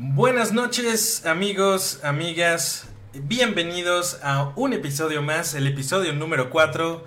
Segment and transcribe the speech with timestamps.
[0.00, 2.88] Buenas noches amigos, amigas,
[3.24, 7.04] bienvenidos a un episodio más, el episodio número 4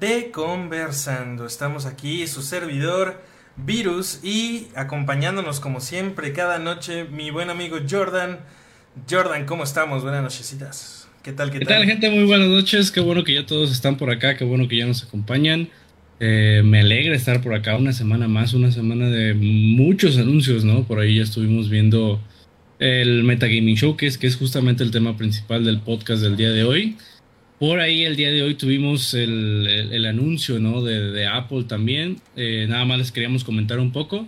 [0.00, 1.46] de Conversando.
[1.46, 3.22] Estamos aquí, su servidor
[3.56, 8.40] Virus y acompañándonos como siempre cada noche mi buen amigo Jordan.
[9.08, 10.02] Jordan, ¿cómo estamos?
[10.02, 11.08] Buenas nochecitas.
[11.22, 11.52] ¿Qué tal?
[11.52, 11.84] ¿Qué, ¿Qué tal?
[11.84, 12.10] gente?
[12.10, 12.90] Muy buenas noches.
[12.90, 15.68] Qué bueno que ya todos están por acá, qué bueno que ya nos acompañan.
[16.18, 20.82] Eh, me alegra estar por acá una semana más, una semana de muchos anuncios, ¿no?
[20.82, 22.20] Por ahí ya estuvimos viendo
[22.82, 26.96] el Metagaming Showcase, que es justamente el tema principal del podcast del día de hoy.
[27.60, 30.82] Por ahí el día de hoy tuvimos el, anuncio ¿no?
[30.82, 32.16] de, Apple también.
[32.34, 34.26] Eh, nada más les queríamos comentar un poco.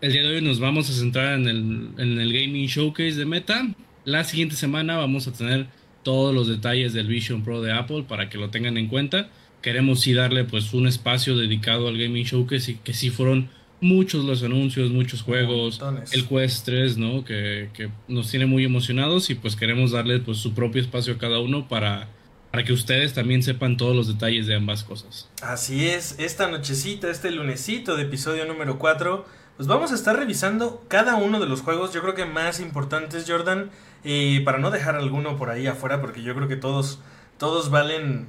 [0.00, 3.24] El día de hoy nos vamos a centrar en el, en el Gaming Showcase de
[3.24, 3.66] Meta.
[4.04, 5.66] La siguiente semana vamos a tener
[6.04, 9.28] todos los detalles del Vision Pro de Apple para que lo tengan en cuenta.
[9.60, 13.48] Queremos sí darle pues un espacio dedicado al Gaming Showcase y que sí fueron
[13.80, 15.80] muchos los anuncios, muchos juegos,
[16.12, 17.24] el Quest 3, ¿no?
[17.24, 21.18] Que, que, nos tiene muy emocionados y pues queremos darle pues su propio espacio a
[21.18, 22.08] cada uno para,
[22.50, 25.28] para que ustedes también sepan todos los detalles de ambas cosas.
[25.42, 30.84] Así es, esta nochecita, este lunesito de episodio número 4, pues vamos a estar revisando
[30.88, 33.70] cada uno de los juegos, yo creo que más importantes, Jordan,
[34.04, 37.00] y para no dejar alguno por ahí afuera, porque yo creo que todos,
[37.38, 38.26] todos valen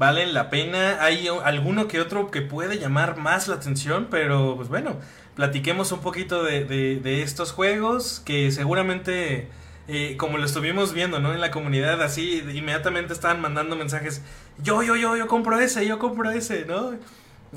[0.00, 0.96] valen la pena.
[1.04, 4.96] Hay alguno que otro que puede llamar más la atención, pero pues bueno,
[5.36, 9.48] platiquemos un poquito de, de, estos juegos que seguramente,
[9.88, 11.34] eh, como lo estuvimos viendo, ¿no?
[11.34, 14.22] En la comunidad, así inmediatamente estaban mandando mensajes.
[14.62, 16.94] Yo, yo, yo, yo compro ese, yo compro ese, ¿no?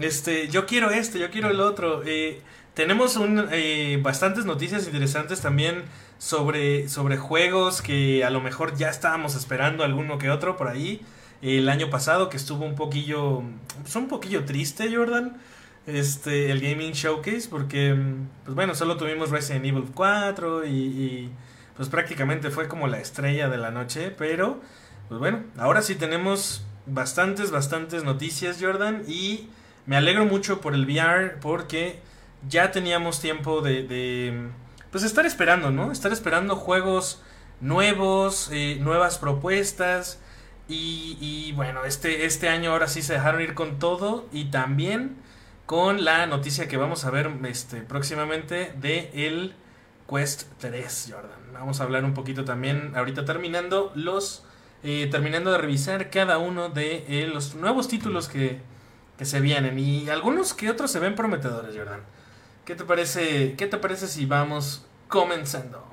[0.01, 2.03] Este, yo quiero este, yo quiero el otro.
[2.05, 2.41] Eh,
[2.73, 5.83] tenemos un, eh, bastantes noticias interesantes también
[6.17, 10.99] sobre, sobre juegos que a lo mejor ya estábamos esperando alguno que otro por ahí
[11.43, 13.43] el año pasado que estuvo un poquillo,
[13.81, 15.37] pues un poquillo triste Jordan,
[15.85, 17.95] este, el Gaming Showcase, porque,
[18.45, 21.29] pues bueno, solo tuvimos Resident Evil 4 y,
[21.75, 24.61] pues prácticamente fue como la estrella de la noche, pero,
[25.09, 29.49] pues bueno, ahora sí tenemos bastantes, bastantes noticias Jordan y
[29.85, 31.99] me alegro mucho por el VR porque
[32.47, 34.49] ya teníamos tiempo de, de
[34.91, 35.91] pues estar esperando, ¿no?
[35.91, 37.21] Estar esperando juegos
[37.59, 40.19] nuevos, eh, nuevas propuestas,
[40.67, 45.17] y, bueno, este, este año ahora sí se dejaron ir con todo y también
[45.65, 49.55] con la noticia que vamos a ver este, próximamente de el
[50.09, 51.53] Quest 3, Jordan.
[51.53, 54.45] Vamos a hablar un poquito también ahorita terminando los...
[54.85, 58.59] Eh, terminando de revisar cada uno de eh, los nuevos títulos que,
[59.17, 62.01] que se vienen y algunos que otros se ven prometedores, Jordan.
[62.65, 65.92] ¿Qué te parece, qué te parece si vamos comenzando?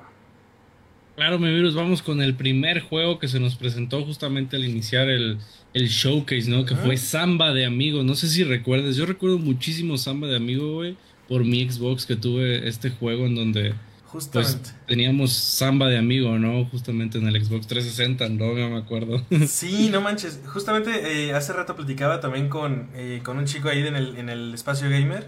[1.15, 5.09] Claro, mi virus, vamos con el primer juego que se nos presentó justamente al iniciar
[5.09, 5.37] el,
[5.73, 6.65] showcase, ¿no?
[6.65, 8.03] Que fue Samba de Amigo.
[8.03, 10.95] No sé si recuerdes, yo recuerdo muchísimo Samba de Amigo, güey,
[11.27, 13.73] por mi Xbox que tuve este juego en donde
[14.11, 16.65] pues, teníamos Samba de Amigo, ¿no?
[16.65, 19.25] Justamente en el Xbox 360, no, me acuerdo.
[19.47, 20.39] Sí, no manches.
[20.47, 24.29] Justamente eh, hace rato platicaba también con, eh, con un chico ahí en el, en
[24.29, 25.27] el espacio gamer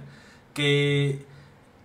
[0.54, 1.20] que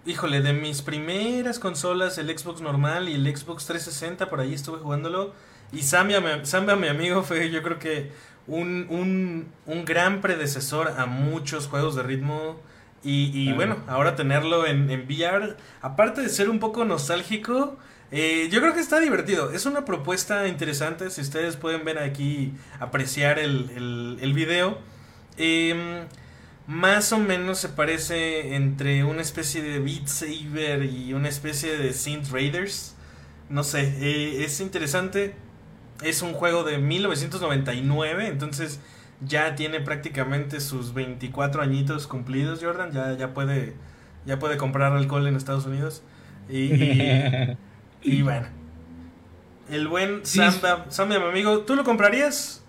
[0.09, 4.79] híjole, de mis primeras consolas, el Xbox normal y el Xbox 360, por ahí estuve
[4.79, 5.35] jugándolo.
[5.71, 8.11] Y Samba, mi amigo, fue yo creo que
[8.47, 12.57] un, un, un gran predecesor a muchos juegos de ritmo.
[13.05, 17.79] Y, bueno, ahora tenerlo en, en, VR, aparte de ser un poco nostálgico,
[18.11, 19.53] eh, yo creo que está divertido.
[19.53, 24.79] Es una propuesta interesante, si ustedes pueden ver aquí, apreciar el, el, el video.
[25.37, 26.07] Eh,
[26.69, 31.95] más o menos se parece entre una especie de Beat Saber y una especie de
[31.95, 32.95] Synth Raiders.
[33.49, 35.35] No sé, eh, es interesante.
[36.03, 38.81] Es un juego de 1999, entonces
[39.23, 42.93] ya tiene prácticamente sus 24 añitos cumplidos, Jordan.
[42.93, 43.75] Ya, ya, puede,
[44.27, 46.03] ya puede comprar alcohol en Estados Unidos.
[46.51, 46.71] Y,
[48.03, 48.47] y, bueno,
[49.71, 52.63] el buen Samba, Samba, mi amigo, ¿tú lo comprarías?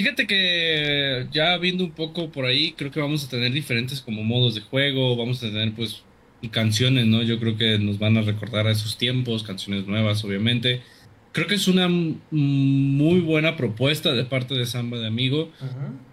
[0.00, 4.24] Fíjate que ya viendo un poco por ahí, creo que vamos a tener diferentes como
[4.24, 6.04] modos de juego, vamos a tener pues
[6.50, 7.22] canciones, ¿no?
[7.22, 10.80] Yo creo que nos van a recordar a esos tiempos, canciones nuevas, obviamente.
[11.32, 15.50] Creo que es una muy buena propuesta de parte de Samba de Amigo.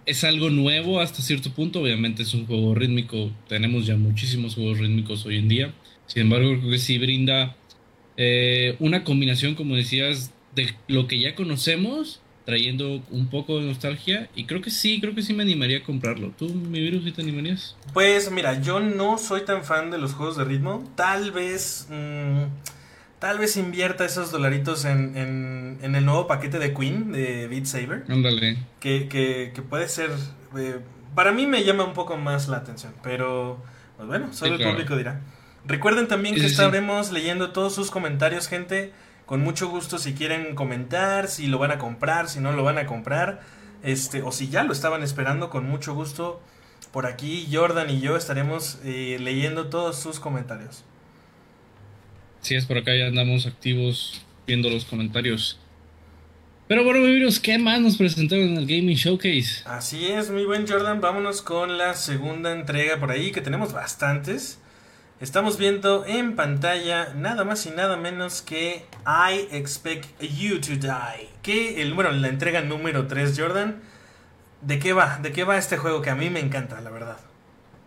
[0.05, 4.79] Es algo nuevo hasta cierto punto, obviamente es un juego rítmico, tenemos ya muchísimos juegos
[4.79, 5.73] rítmicos hoy en día.
[6.07, 7.55] Sin embargo, creo que sí brinda
[8.17, 14.29] eh, una combinación, como decías, de lo que ya conocemos trayendo un poco de nostalgia
[14.33, 16.31] y creo que sí, creo que sí me animaría a comprarlo.
[16.37, 17.75] ¿Tú, mi virus, sí te animarías?
[17.91, 20.89] Pues mira, yo no soy tan fan de los juegos de ritmo.
[20.95, 21.89] Tal vez...
[21.89, 22.43] Mm,
[23.19, 25.17] tal vez invierta esos dolaritos en,
[25.81, 28.05] en, el nuevo paquete de Queen de Beat Saber.
[28.07, 28.59] Ándale.
[28.79, 30.09] Que, que, que, puede ser...
[30.57, 30.79] Eh,
[31.15, 33.61] para mí me llama un poco más la atención, pero...
[33.97, 35.19] Pues bueno, solo el público dirá.
[35.65, 38.93] Recuerden también que estaremos leyendo todos sus comentarios, gente.
[39.27, 42.77] Con mucho gusto si quieren comentar, si lo van a comprar, si no lo van
[42.77, 43.41] a comprar,
[43.83, 46.41] este, o si ya lo estaban esperando, con mucho gusto.
[46.93, 50.85] Por aquí Jordan y yo estaremos eh, leyendo todos sus comentarios.
[52.39, 55.59] Sí, es por acá ya andamos activos viendo los comentarios.
[56.69, 59.63] Pero bueno, virus, ¿qué más nos presentaron en el Gaming Showcase?
[59.65, 61.01] Así es, muy buen Jordan.
[61.01, 64.59] Vámonos con la segunda entrega por ahí, que tenemos bastantes.
[65.19, 71.27] Estamos viendo en pantalla nada más y nada menos que I Expect You to Die.
[71.41, 73.81] Que el, bueno, la entrega número 3, Jordan.
[74.61, 75.17] ¿De qué va?
[75.17, 77.17] ¿De qué va este juego que a mí me encanta, la verdad?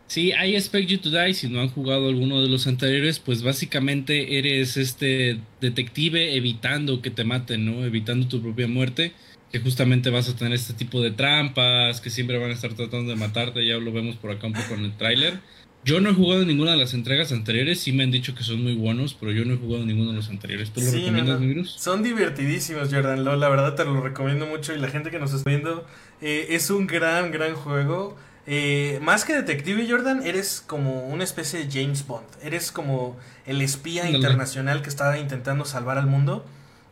[0.09, 3.45] Sí, I Expect You to Die, si no han jugado alguno de los anteriores, pues
[3.45, 7.85] básicamente eres este detective evitando que te maten, ¿no?
[7.85, 9.13] Evitando tu propia muerte,
[9.53, 13.09] que justamente vas a tener este tipo de trampas, que siempre van a estar tratando
[13.09, 15.39] de matarte, ya lo vemos por acá un poco en el tráiler.
[15.83, 18.63] Yo no he jugado ninguna de las entregas anteriores, sí me han dicho que son
[18.63, 20.71] muy buenos, pero yo no he jugado ninguno de los anteriores.
[20.71, 23.25] ¿Tú lo recomiendas, no, Son divertidísimos, Jordan.
[23.25, 25.87] la verdad te lo recomiendo mucho y la gente que nos está viendo
[26.21, 28.17] eh, es un gran, gran juego.
[28.47, 32.27] Eh, más que detective, Jordan, eres como una especie de James Bond.
[32.43, 33.17] Eres como
[33.47, 36.45] el espía internacional que está intentando salvar al mundo.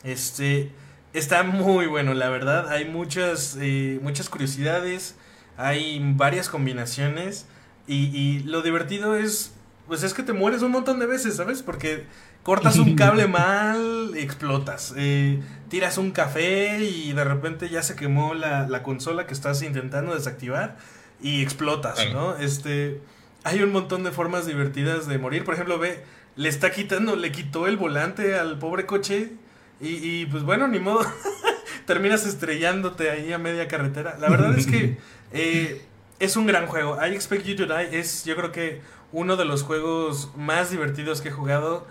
[0.02, 0.70] Este
[1.12, 2.69] está muy bueno, la verdad.
[2.70, 5.17] Hay muchas, eh, muchas curiosidades,
[5.56, 7.46] hay varias combinaciones.
[7.88, 9.52] Y, lo divertido es,
[9.87, 11.62] pues es que te mueres un montón de veces, ¿sabes?
[11.62, 12.05] Porque
[12.43, 14.93] cortas un cable mal, explotas.
[14.96, 15.40] Eh,
[15.70, 20.14] tiras un café y de repente ya se quemó la, la, consola que estás intentando
[20.14, 20.76] desactivar
[21.23, 22.37] y explotas, ¿no?
[22.37, 23.00] Este,
[23.43, 25.44] hay un montón de formas divertidas de morir.
[25.44, 26.05] Por ejemplo, ve,
[26.37, 29.32] le está quitando, le quitó el volante al pobre coche
[29.81, 31.00] y, y pues bueno, ni modo.
[31.87, 34.19] Terminas estrellándote ahí a media carretera.
[34.20, 34.99] La verdad es que...
[35.31, 35.82] Eh,
[36.19, 36.99] es un gran juego.
[37.05, 38.81] I Expect You to Die es, yo creo que,
[39.12, 41.87] uno de los juegos más divertidos que he jugado.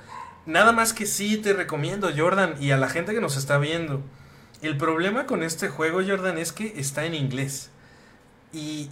[0.46, 4.02] Nada más que sí te recomiendo, Jordan, y a la gente que nos está viendo.
[4.62, 7.70] El problema con este juego, Jordan, es que está en inglés.
[8.54, 8.90] Y,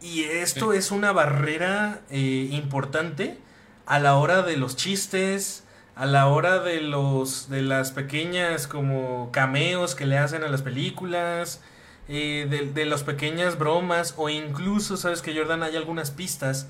[0.00, 3.38] y, esto es una barrera eh, importante
[3.86, 5.64] a la hora de los chistes,
[5.94, 10.62] a la hora de los de las pequeñas como cameos que le hacen a las
[10.62, 11.60] películas
[12.08, 16.68] eh, de, las pequeñas bromas o incluso, sabes que Jordan, hay algunas pistas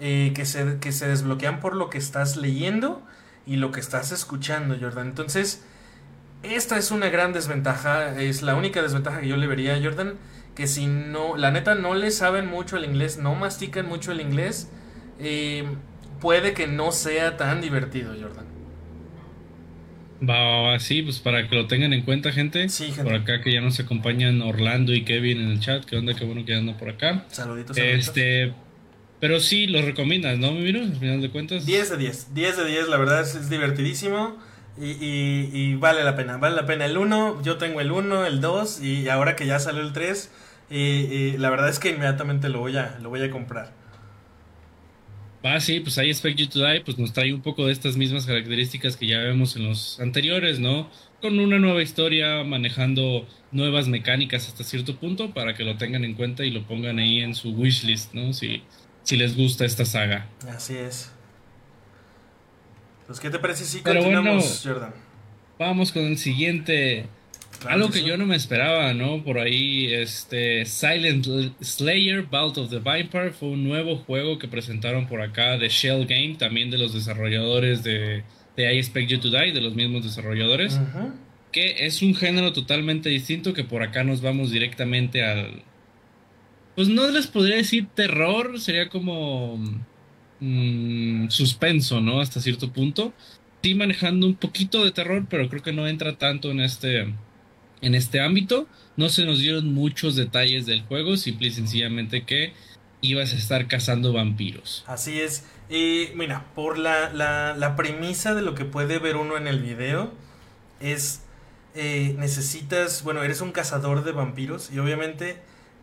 [0.00, 3.02] eh, que, se, que se desbloquean por lo que estás leyendo
[3.46, 5.08] y lo que estás escuchando, Jordan.
[5.08, 5.62] Entonces,
[6.42, 10.14] esta es una gran desventaja, es la única desventaja que yo le vería a Jordan,
[10.54, 14.20] que si no, la neta no le saben mucho el inglés, no mastican mucho el
[14.20, 14.70] inglés,
[15.18, 15.64] eh,
[16.20, 18.46] puede que no sea tan divertido, Jordan.
[20.28, 22.68] Va, sí, pues para que lo tengan en cuenta, gente.
[22.68, 25.84] Sí, Por acá que ya nos acompañan Orlando y Kevin en el chat.
[25.84, 26.14] ¿Qué onda?
[26.14, 27.24] Qué bueno que andan por acá.
[27.28, 28.08] Saluditos, saluditos.
[28.08, 28.52] Este,
[29.20, 31.66] pero sí, lo recomiendas, ¿no, mi Al final de cuentas.
[31.66, 32.34] 10 de 10.
[32.34, 34.36] 10 de 10, la verdad es, divertidísimo.
[34.78, 34.92] Y,
[35.52, 37.42] y, vale la pena, vale la pena el 1.
[37.42, 38.80] Yo tengo el 1, el 2.
[38.80, 40.30] Y ahora que ya salió el 3,
[40.70, 43.72] y, la verdad es que inmediatamente lo voy a, lo voy a comprar.
[45.42, 47.96] Ah, sí, pues ahí Expect You to Die pues nos trae un poco de estas
[47.96, 50.90] mismas características que ya vemos en los anteriores, ¿no?
[51.22, 56.14] Con una nueva historia, manejando nuevas mecánicas hasta cierto punto para que lo tengan en
[56.14, 58.32] cuenta y lo pongan ahí en su wishlist, ¿no?
[58.34, 58.62] Si,
[59.02, 60.28] si les gusta esta saga.
[60.48, 61.10] Así es.
[63.06, 64.94] Pues, ¿qué te parece si continuamos, Jordan?
[65.58, 67.06] Vamos con el siguiente
[67.66, 69.22] algo que yo no me esperaba, ¿no?
[69.22, 71.26] Por ahí, este Silent
[71.60, 76.06] Slayer, Vault of the Viper, fue un nuevo juego que presentaron por acá de Shell
[76.06, 78.24] Game, también de los desarrolladores de,
[78.56, 80.80] I Expect You to Die, de los mismos desarrolladores,
[81.52, 85.62] que es un género totalmente distinto que por acá nos vamos directamente al...
[86.76, 89.58] Pues no les podría decir terror, sería como
[90.40, 92.20] mm, suspenso, ¿no?
[92.20, 93.12] Hasta cierto punto.
[93.62, 97.12] Sí manejando un poquito de terror, pero creo que no entra tanto en este
[97.82, 98.66] en este ámbito.
[98.96, 102.52] No se nos dieron muchos detalles del juego, simple y sencillamente que
[103.00, 104.84] ibas a estar cazando vampiros.
[104.86, 105.44] Así es.
[105.68, 110.12] Y mira, por la, la, premisa de lo que puede ver uno en el video,
[110.80, 111.22] es
[111.74, 115.40] eh, necesitas, bueno, eres un cazador de vampiros y obviamente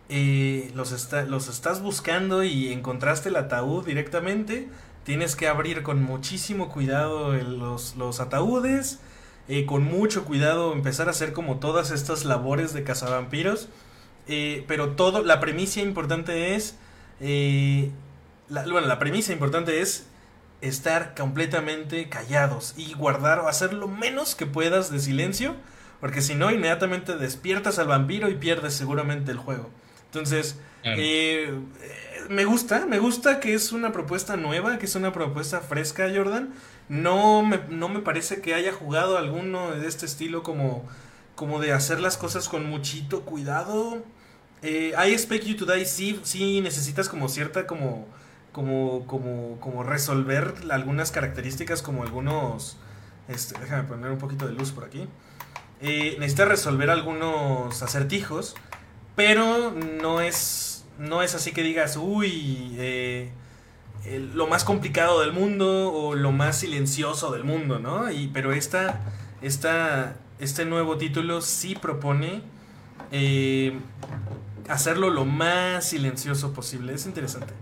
[0.09, 4.67] eh, los, los estás buscando y encontraste el ataúd directamente.
[5.05, 8.99] Tienes que abrir con muchísimo cuidado los, los ataúdes
[9.49, 13.69] eh, con mucho cuidado empezar a hacer como todas estas labores de cazavampiros.
[14.27, 16.75] Eh, pero todo, la premisa importante es,
[17.21, 17.91] eh,
[18.49, 20.05] la, bueno, la premisa importante es
[20.59, 25.55] estar completamente callados y guardar o hacer lo menos que puedas de silencio,
[26.01, 29.69] porque si no, inmediatamente despiertas al vampiro y pierdes seguramente el juego.
[30.05, 30.59] Entonces,
[32.29, 36.49] me gusta, me gusta que es una propuesta nueva, que es una propuesta fresca, Jordan.
[36.89, 40.87] No me, no me parece que haya jugado alguno de este estilo como,
[41.35, 44.03] como de hacer las cosas con muchito cuidado.
[44.61, 48.07] Eh, I Expect You to Die sí, sí necesitas como cierta como,
[48.51, 52.77] como, como, como resolver algunas características como algunos...
[53.27, 55.07] Este, déjame poner un poquito de luz por aquí.
[55.81, 58.55] Eh, necesitas resolver algunos acertijos,
[59.15, 63.29] pero no es, no es así que digas, uy, eh,
[64.33, 68.11] lo más complicado del mundo o lo más silencioso del mundo, ¿no?
[68.11, 69.01] Y, pero esta,
[69.41, 72.41] esta, este nuevo título sí propone
[73.11, 73.73] eh,
[74.69, 76.93] hacerlo lo más silencioso posible.
[76.93, 77.53] Es interesante.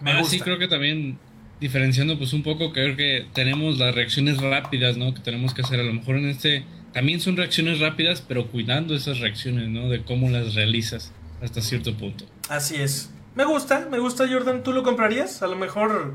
[0.00, 1.18] Me Sí, creo que también
[1.60, 5.14] diferenciando pues un poco, creo que tenemos las reacciones rápidas, ¿no?
[5.14, 6.64] Que tenemos que hacer a lo mejor en este...
[6.92, 9.88] También son reacciones rápidas, pero cuidando esas reacciones, ¿no?
[9.88, 12.24] De cómo las realizas hasta cierto punto.
[12.48, 13.10] Así es.
[13.36, 14.62] Me gusta, me gusta Jordan.
[14.62, 15.42] ¿Tú lo comprarías?
[15.42, 16.14] A lo mejor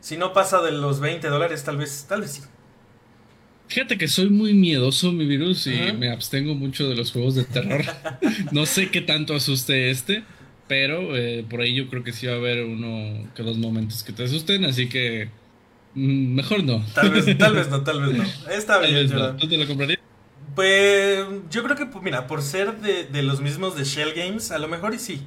[0.00, 2.42] si no pasa de los 20 dólares, tal vez, tal vez sí.
[3.68, 7.44] Fíjate que soy muy miedoso, mi virus, y me abstengo mucho de los juegos de
[7.44, 7.84] terror.
[8.52, 10.24] no sé qué tanto asuste este,
[10.68, 14.02] pero eh, por ahí yo creo que sí va a haber uno que dos momentos
[14.04, 15.28] que te asusten, así que
[15.94, 16.84] mm, mejor no.
[16.94, 18.24] Tal vez, tal vez no, tal vez no.
[18.52, 20.00] Está bien, ¿Tú te lo comprarías?
[20.54, 24.50] Pues yo creo que, pues, mira, por ser de, de, los mismos de Shell Games,
[24.50, 25.22] a lo mejor y sí.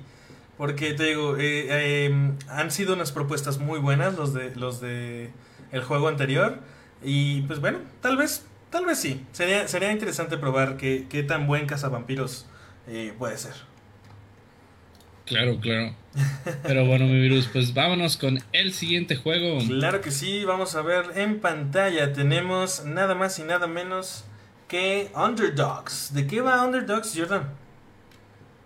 [0.62, 5.32] Porque te digo, eh, em, han sido unas propuestas muy buenas los de los de
[5.72, 6.60] el juego anterior.
[7.04, 9.26] Y pues bueno, tal vez, tal vez sí.
[9.32, 12.46] Sería, sería interesante probar qué, qué tan buen cazavampiros
[12.88, 13.54] eh, puede ser.
[15.26, 15.96] Claro, claro.
[16.62, 19.66] Pero bueno, mi virus, pues vámonos con el siguiente juego.
[19.66, 22.14] Claro que sí, vamos a ver en pantalla.
[22.14, 24.26] Tenemos nada más y nada menos
[24.68, 26.14] que Underdogs.
[26.14, 27.50] ¿De qué va Underdogs, Jordan?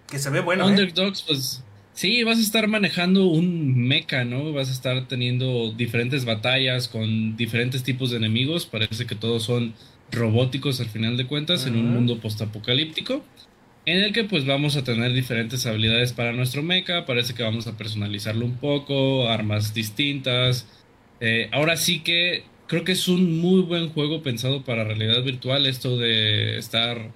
[0.08, 0.68] Que se ve bueno.
[0.68, 0.72] ¿eh?
[0.72, 1.64] Underdogs, pues
[1.96, 4.52] Sí, vas a estar manejando un mecha, ¿no?
[4.52, 8.66] Vas a estar teniendo diferentes batallas con diferentes tipos de enemigos.
[8.66, 9.74] Parece que todos son
[10.12, 13.24] robóticos al final de cuentas en un mundo postapocalíptico.
[13.86, 17.06] En el que pues vamos a tener diferentes habilidades para nuestro mecha.
[17.06, 20.68] Parece que vamos a personalizarlo un poco, armas distintas.
[21.22, 25.66] Eh, ahora sí que creo que es un muy buen juego pensado para realidad virtual.
[25.66, 27.14] Esto de estar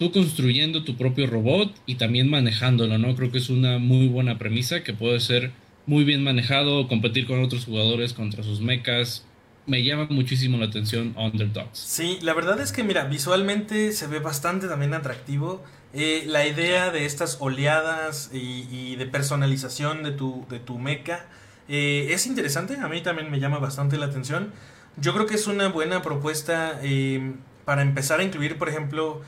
[0.00, 3.14] tú construyendo tu propio robot y también manejándolo, ¿no?
[3.14, 5.52] Creo que es una muy buena premisa que puede ser
[5.84, 9.26] muy bien manejado, competir con otros jugadores contra sus mechas.
[9.66, 11.78] Me llama muchísimo la atención Underdogs.
[11.78, 15.62] Sí, la verdad es que mira, visualmente se ve bastante también atractivo.
[15.92, 21.26] Eh, la idea de estas oleadas y, de personalización de tu, de tu mecha
[21.68, 24.50] eh, es interesante, a mí también me llama bastante la atención.
[24.96, 27.34] Yo creo que es una buena propuesta eh,
[27.66, 29.20] para empezar a incluir, por ejemplo,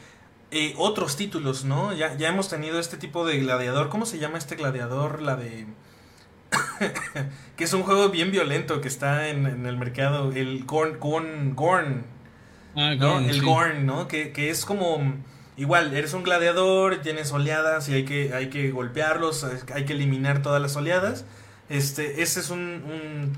[0.55, 1.95] eh, otros títulos, ¿no?
[1.95, 3.89] Ya, ya hemos tenido este tipo de gladiador.
[3.89, 5.23] ¿Cómo se llama este gladiador?
[5.23, 5.67] La de...
[7.57, 10.31] que es un juego bien violento que está en, el mercado.
[10.31, 11.01] El Gorn...
[11.01, 12.05] Gorn, Gorn
[12.77, 13.19] ah, ¿no?
[13.19, 14.09] el Gorn, ¿no?
[14.09, 15.15] Que, que, es como...
[15.57, 20.43] Igual, eres un gladiador, tienes oleadas y hay que, hay que golpearlos, hay que eliminar
[20.43, 21.25] todas las oleadas.
[21.71, 23.33] Este, ese es un,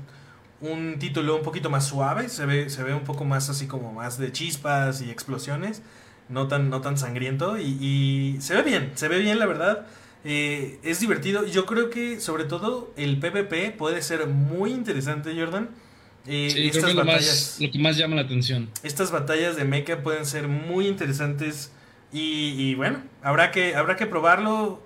[0.61, 3.67] un, un título un poquito más suave, se ve, se ve un poco más así
[3.67, 5.81] como más de chispas y explosiones
[6.29, 9.85] no tan, no tan sangriento y, se ve bien, se ve bien la verdad.
[10.23, 11.45] Eh, es divertido.
[11.45, 15.69] Yo creo que sobre todo el PvP puede ser muy interesante, Jordan.
[16.27, 18.69] Eh, estas batallas, lo, que más llama la atención.
[18.81, 21.71] Estas batallas de mecha pueden ser muy interesantes
[22.11, 24.81] y, bueno, habrá que, habrá que probarlo.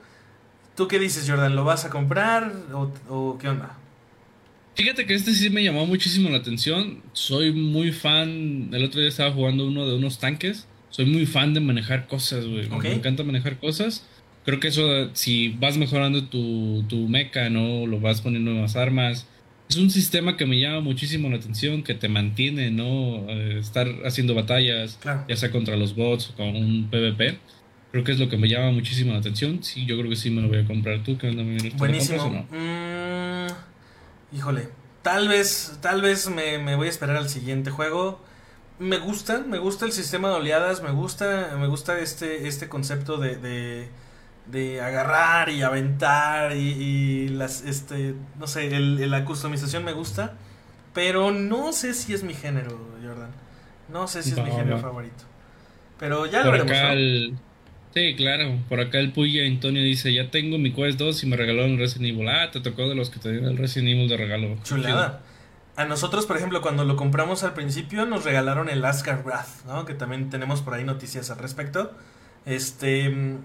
[0.75, 1.55] ¿Tú qué dices, Jordan?
[1.55, 3.77] ¿Lo vas a comprar o, o qué onda?
[4.75, 7.01] Fíjate que este sí me llamó muchísimo la atención.
[7.13, 8.69] Soy muy fan.
[8.73, 12.45] El otro día estaba jugando uno de unos tanques soy muy fan de manejar cosas,
[12.45, 12.67] güey.
[12.69, 14.05] Me encanta manejar cosas.
[14.45, 17.85] Creo que eso, si vas mejorando tu, tu mecha, ¿no?
[17.85, 19.27] Lo vas poniendo más armas.
[19.69, 23.29] Es un sistema que me llama muchísimo la atención, que te mantiene, ¿no?
[23.29, 27.37] Eh, estar haciendo batallas, ya sea contra los bots o con un PvP.
[27.91, 29.63] Creo que es lo que me llama muchísimo la atención.
[29.63, 31.17] Sí, yo creo que sí me lo voy a comprar tú.
[31.17, 31.29] ¿Qué
[31.77, 32.47] Buenísimo.
[32.51, 34.69] Mm, híjole,
[35.03, 38.19] tal vez, tal vez me, me voy a esperar al siguiente juego
[38.79, 43.17] me gusta, me gusta el sistema de oleadas, me gusta, me gusta este, este concepto
[43.17, 43.89] de,
[44.47, 50.33] de, agarrar y aventar y, las, este, no sé, el, la customización me gusta,
[50.93, 53.31] pero no sé si es mi género, Jordan.
[53.91, 55.23] No sé si es mi género favorito.
[55.99, 57.37] Pero ya lo veremos.
[57.93, 58.59] Sí, claro.
[58.69, 62.13] Por acá el Puya Antonio dice, ya tengo mi Quest 2 y me regalaron Resident
[62.13, 62.29] Evil.
[62.29, 64.57] Ah, te tocó de los que te dieron el Resident Evil de regalo.
[64.63, 65.21] Chulada.
[65.79, 69.85] A nosotros, por ejemplo, cuando lo compramos al principio, nos regalaron el Asgard Wrath, ¿no?
[69.85, 71.93] Que también tenemos por ahí noticias al respecto.
[72.45, 73.37] Este.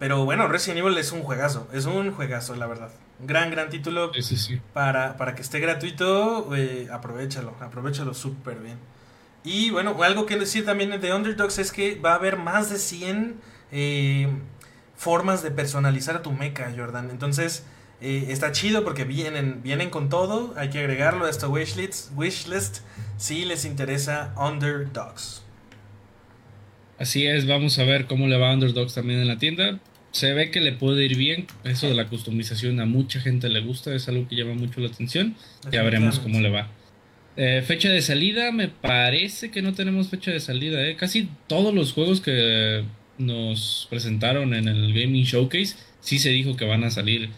[0.00, 2.90] Pero bueno, Resident Evil es un juegazo, es un juegazo, la verdad.
[3.20, 4.12] Gran, gran título.
[4.12, 4.60] Sí, sí, sí.
[4.72, 8.78] Para, para que esté gratuito, eh, aprovechalo, aprovechalo súper bien.
[9.44, 12.78] Y bueno, algo que decir también de Underdogs es que va a haber más de
[12.78, 14.28] 100 eh,
[14.96, 17.08] formas de personalizar a tu mecha, Jordan.
[17.10, 17.64] Entonces,
[18.00, 20.54] eh, está chido porque vienen, vienen con todo.
[20.56, 22.78] Hay que agregarlo a esta wishlist, wishlist
[23.16, 25.42] si les interesa Underdogs.
[26.98, 29.78] Así es, vamos a ver cómo le va a Underdogs también en la tienda.
[30.10, 31.46] Se ve que le puede ir bien.
[31.64, 34.88] Eso de la customización a mucha gente le gusta, es algo que llama mucho la
[34.88, 35.36] atención.
[35.70, 36.68] Ya veremos cómo le va.
[37.36, 40.84] Eh, fecha de salida, me parece que no tenemos fecha de salida.
[40.86, 40.96] ¿eh?
[40.96, 42.84] Casi todos los juegos que
[43.18, 47.30] nos presentaron en el Gaming Showcase sí se dijo que van a salir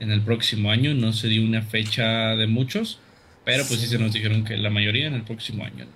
[0.00, 0.94] en el próximo año.
[0.94, 3.00] No se dio una fecha de muchos,
[3.44, 5.86] pero pues sí, se nos dijeron que la mayoría en el próximo año.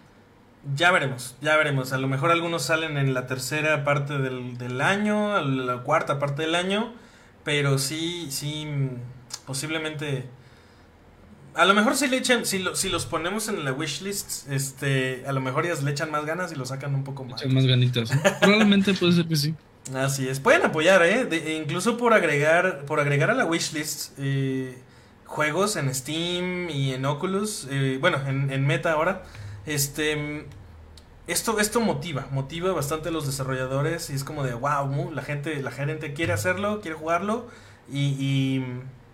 [0.77, 1.93] Ya veremos, ya veremos.
[1.93, 6.43] A lo mejor algunos salen en la tercera parte del, del año, la cuarta parte
[6.43, 6.93] del año,
[7.45, 8.69] pero sí, sí,
[9.47, 10.25] posiblemente...
[11.55, 15.33] A lo mejor si le echan, si, si los ponemos en la wishlist, este, a
[15.33, 17.43] lo mejor ellas le echan más ganas y lo sacan un poco más.
[17.43, 18.11] Echan más ganitas.
[18.41, 19.55] Probablemente puede ser que sí.
[19.95, 20.39] Así es.
[20.41, 21.59] Pueden apoyar, ¿eh?
[21.59, 24.79] incluso por agregar, por agregar a la wishlist eh,
[25.27, 27.67] juegos en Steam y en Oculus.
[27.71, 29.23] Eh, bueno, en, Meta ahora.
[29.67, 30.47] Este.
[31.29, 35.63] Esto, esto motiva, motiva bastante a los desarrolladores y es como de wow, la gente,
[35.63, 37.47] la gente quiere hacerlo, quiere jugarlo
[37.89, 38.65] y,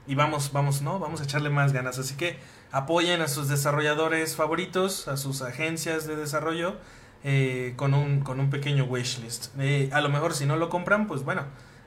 [0.07, 0.99] y, vamos, vamos, ¿no?
[0.99, 1.99] Vamos a echarle más ganas.
[1.99, 2.39] Así que
[2.73, 6.77] apoyen a sus desarrolladores favoritos, a sus agencias de desarrollo
[7.25, 9.59] eh, con, un, con un pequeño wishlist.
[9.59, 11.47] Eh, a lo mejor si no lo compran, pues bueno,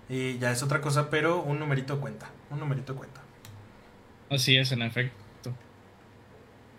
[0.10, 3.22] eh, ya es otra cosa, pero un numerito cuenta, un numerito cuenta.
[4.30, 5.16] Así es, en efecto.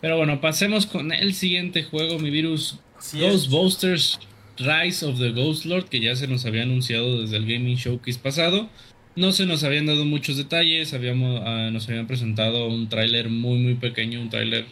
[0.00, 2.80] Pero bueno, pasemos con el siguiente juego, mi virus.
[3.14, 4.20] Ghostbusters
[4.58, 8.18] Rise of the Ghost Lord, que ya se nos había anunciado desde el Gaming Showcase
[8.18, 8.68] pasado.
[9.16, 13.58] No se nos habían dado muchos detalles, habíamos, ah, nos habían presentado un tráiler muy
[13.58, 14.66] muy pequeño, un tráiler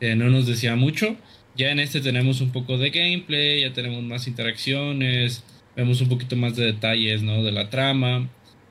[0.00, 1.16] que no nos decía mucho.
[1.58, 5.42] Ya en este tenemos un poco de gameplay, ya tenemos más interacciones,
[5.74, 7.42] vemos un poquito más de detalles, ¿no?
[7.42, 8.28] De la trama.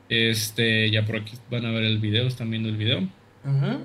[0.07, 3.05] Este, ya por aquí van a ver el video, están viendo el video.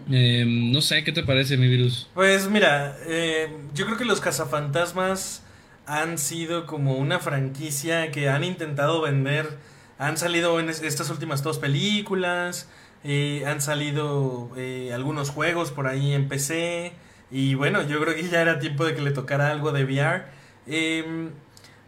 [0.09, 2.09] Em, no sé, ¿qué te parece mi virus?
[2.14, 5.42] Pues mira, eh, yo creo que los cazafantasmas
[5.85, 9.59] han sido como una franquicia que han intentado vender.
[9.98, 12.68] Han salido en estas últimas dos películas,
[13.03, 16.92] eh, han salido eh, algunos juegos por ahí en PC.
[17.33, 20.27] Y bueno, yo creo que ya era tiempo de que le tocara algo de VR.
[20.66, 21.31] Em,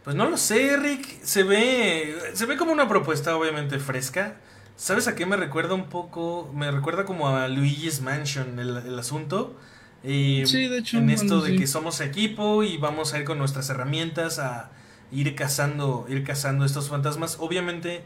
[0.03, 1.21] pues no lo sé, Rick.
[1.23, 4.37] Se ve, se ve como una propuesta obviamente fresca.
[4.75, 6.51] ¿Sabes a qué me recuerda un poco?
[6.53, 9.55] Me recuerda como a Luigi's Mansion el, asunto.
[10.03, 10.97] Em, sí, de hecho.
[10.97, 14.71] En esto de que somos equipo y vamos a ir con nuestras herramientas a
[15.11, 17.37] ir cazando, ir cazando estos fantasmas.
[17.39, 18.01] Obviamente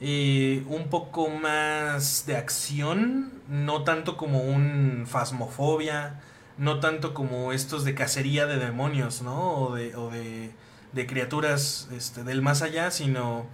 [0.00, 6.22] eh, un poco más de acción, no tanto como un fasmofobia
[6.58, 9.54] no tanto como estos de cacería de demonios, ¿no?
[9.54, 10.50] O de, o de,
[10.92, 13.46] de criaturas este, del más allá, sino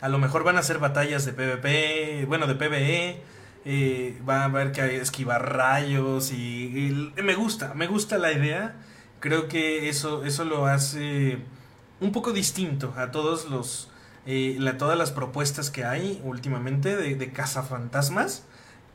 [0.00, 3.22] a lo mejor van a ser batallas de PvP, bueno, de PvE,
[3.64, 8.76] eh, va a haber que esquivar rayos y, me gusta, me gusta la idea,
[9.20, 11.38] creo que eso, eso lo hace
[12.00, 13.90] un poco distinto a todos los...
[14.26, 18.46] Eh, todas las propuestas que hay últimamente de, de cazafantasmas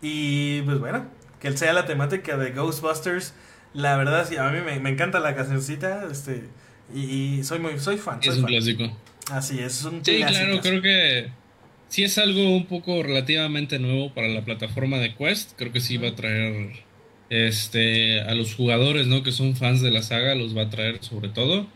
[0.02, 1.06] y pues bueno,
[1.40, 3.34] que sea la temática de Ghostbusters
[3.74, 6.44] la verdad, sí, a mí me, encanta la cancioncita, este,
[6.94, 8.20] y, soy muy, soy fan.
[8.22, 8.92] es un clásico.
[9.32, 11.30] Así es, es un Sí, claro, creo que
[11.88, 15.52] sí es algo un poco relativamente nuevo para la plataforma de Quest.
[15.56, 16.84] Creo que sí va a traer
[17.30, 19.22] este a los jugadores, ¿no?
[19.22, 21.68] Que son fans de la saga, los va a traer sobre todo.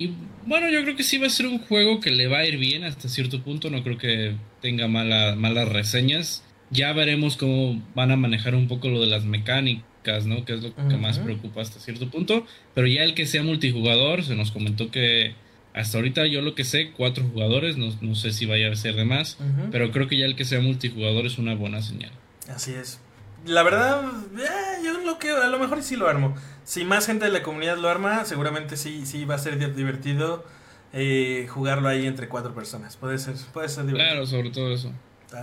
[0.00, 0.12] Y
[0.46, 2.56] bueno, yo creo que sí va a ser un juego que le va a ir
[2.58, 3.70] bien hasta cierto punto.
[3.70, 6.44] No creo que tenga mala, malas reseñas.
[6.70, 9.84] Ya veremos cómo van a manejar un poco lo de las mecánicas
[10.26, 10.44] ¿no?
[10.44, 12.46] Que es lo que más preocupa hasta cierto punto.
[12.74, 15.34] Pero ya el que sea multijugador, se nos comentó que
[15.74, 19.04] hasta ahorita yo lo que sé, cuatro jugadores, no, sé si vaya a ser de
[19.04, 19.38] más,
[19.70, 22.10] pero creo que ya el que sea multijugador es una buena señal.
[22.48, 23.00] Así es.
[23.46, 24.02] La verdad,
[24.36, 26.34] eh, yo lo que a lo mejor sí lo armo.
[26.64, 30.44] Si más gente de la comunidad lo arma, seguramente sí, sí va a ser divertido
[30.92, 32.96] eh, jugarlo ahí entre cuatro personas.
[32.96, 34.10] Puede ser, puede ser divertido.
[34.10, 34.92] Claro, sobre todo eso.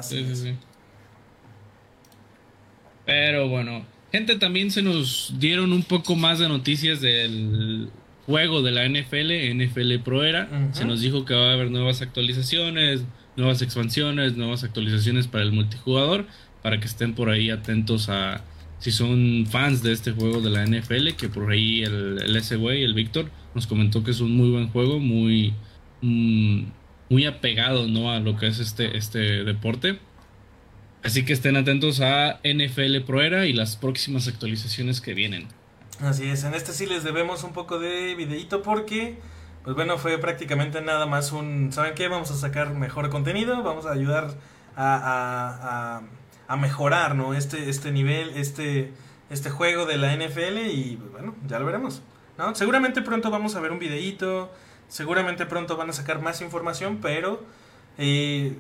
[0.02, 0.58] sí, sí.
[3.06, 7.90] Pero bueno, Gente, también se nos dieron un poco más de noticias del
[8.26, 10.48] juego de la NFL, NFL Pro Era.
[10.72, 13.04] Se nos dijo que va a haber nuevas actualizaciones,
[13.36, 16.28] nuevas expansiones, nuevas actualizaciones para el multijugador,
[16.62, 18.42] para que estén por ahí atentos a
[18.80, 22.56] si son fans de este juego de la NFL, que por ahí el, el ese
[22.56, 25.54] el Víctor, nos comentó que es un muy buen juego, muy...
[26.02, 26.68] Mm,
[27.10, 28.12] muy apegado, ¿no?
[28.12, 30.00] A lo que es este, este deporte.
[31.06, 35.48] Así que estén atentos a NFL Pro Era y las próximas actualizaciones que vienen.
[36.02, 39.20] Así es, en este sí les debemos un poco de videíto porque,
[39.64, 42.08] pues bueno, fue prácticamente nada más un, ¿saben qué?
[42.08, 44.34] Vamos a sacar mejor contenido, vamos a ayudar
[44.76, 46.02] a,
[46.48, 47.36] a, mejorar, ¿no?
[47.36, 48.92] Este, este nivel, este,
[49.30, 52.02] este juego de la NFL y, pues bueno, ya lo veremos,
[52.40, 52.56] ¿no?
[52.56, 54.52] Seguramente pronto vamos a ver un videíto,
[54.88, 57.44] seguramente pronto van a sacar más información, pero,
[58.00, 58.58] eh,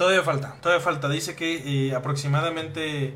[0.00, 1.10] Todavía falta, todavía falta.
[1.10, 3.12] Dice que eh, aproximadamente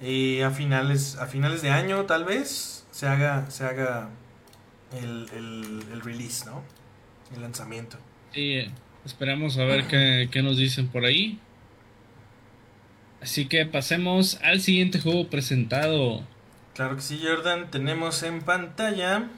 [0.00, 4.10] eh, a finales a finales de año tal vez se haga se haga
[4.96, 6.62] el, el, release, ¿no?
[7.34, 7.96] El lanzamiento.
[8.32, 8.64] Sí,
[9.04, 11.40] esperamos a ver qué, qué nos dicen por ahí.
[13.20, 16.22] Así que pasemos al siguiente juego presentado.
[16.74, 17.72] Claro que sí, Jordan.
[17.72, 19.28] Tenemos en pantalla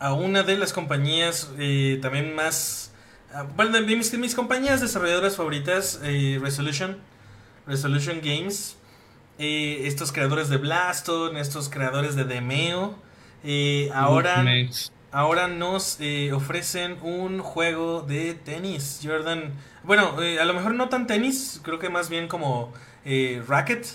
[0.00, 2.87] a una de las compañías eh, también más
[3.56, 6.96] bueno, mis, mis compañías desarrolladoras favoritas, eh, Resolution,
[7.66, 8.76] Resolution Games,
[9.38, 12.98] eh, estos creadores de Blaston, estos creadores de Demeo,
[13.44, 14.44] eh, ahora,
[15.12, 15.98] ahora nos
[16.34, 19.52] ofrecen un juego de tenis, Jordan.
[19.84, 22.72] Bueno, a lo mejor no tan tenis, creo que más bien como
[23.46, 23.86] racket.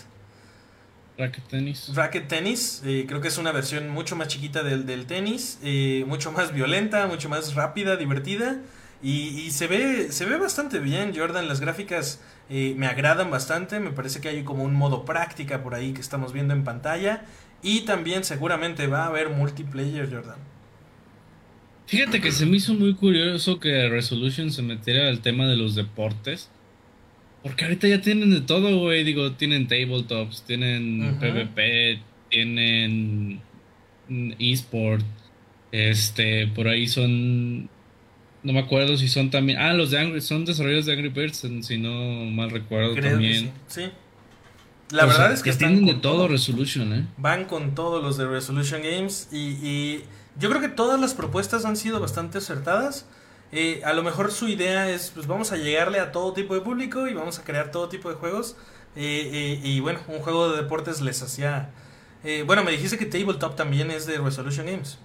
[1.17, 1.91] Racket tenis.
[1.93, 5.60] Racket tenis, creo que es una versión mucho más chiquita del, del tenis,
[6.06, 8.60] mucho más violenta, mucho más rápida, divertida.
[9.03, 11.49] Y, se, ve, se ve bastante bien, Jordan.
[11.49, 13.81] Las gráficas eh, me agradan bastante.
[13.81, 17.25] Me parece que hay como un modo práctica por ahí que estamos viendo en pantalla.
[17.61, 20.37] Y también seguramente va a haber multiplayer, Jordan.
[21.87, 25.75] Fíjate que se me hizo muy curioso que Resolution se metiera al tema de los
[25.75, 26.49] deportes.
[27.41, 29.03] Porque ahorita ya tienen de todo, güey.
[29.03, 33.41] Digo, tienen tabletops, tienen PvP, tienen
[34.39, 35.03] eSport.
[35.73, 37.69] Este, por ahí son
[38.43, 39.60] no me acuerdo si son también.
[39.60, 40.21] Ah, los de Angry.
[40.21, 43.51] Son desarrolladores de Angry Birds, si no mal recuerdo también.
[43.67, 43.91] sí.
[44.93, 47.08] La verdad es que, tienen de todo, Resolution, ¿eh?
[47.17, 49.27] Van con todos los de Resolution Games.
[49.32, 50.01] Y,
[50.39, 53.08] yo creo que todas las propuestas han sido bastante acertadas.
[53.51, 56.62] Eh, a lo mejor su idea es: pues vamos a llegarle a todo tipo de
[56.62, 58.56] público y vamos a crear todo tipo de juegos.
[58.95, 61.71] Eh, eh, y bueno, un juego de deportes les hacía.
[62.45, 64.99] bueno, me dijiste que Tabletop también es de Resolution Games.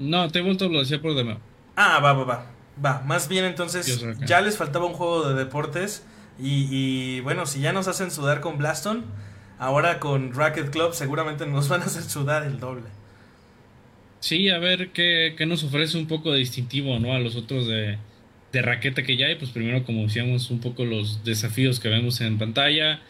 [0.00, 1.38] No, Tabletop lo decía por demás.
[1.76, 2.46] Ah, va, va, va.
[2.84, 6.04] Va, más bien entonces ya les faltaba un juego de deportes.
[6.42, 9.04] Y, bueno, si ya nos hacen sudar con Blaston,
[9.58, 12.86] ahora con Racket Club seguramente nos van a hacer sudar el doble.
[14.20, 17.14] Sí, a ver qué, nos ofrece un poco de distintivo, ¿no?
[17.14, 17.98] A los otros de,
[18.52, 19.34] de raqueta que ya hay.
[19.34, 23.00] Pues primero, como decíamos, un poco los desafíos que vemos en pantalla.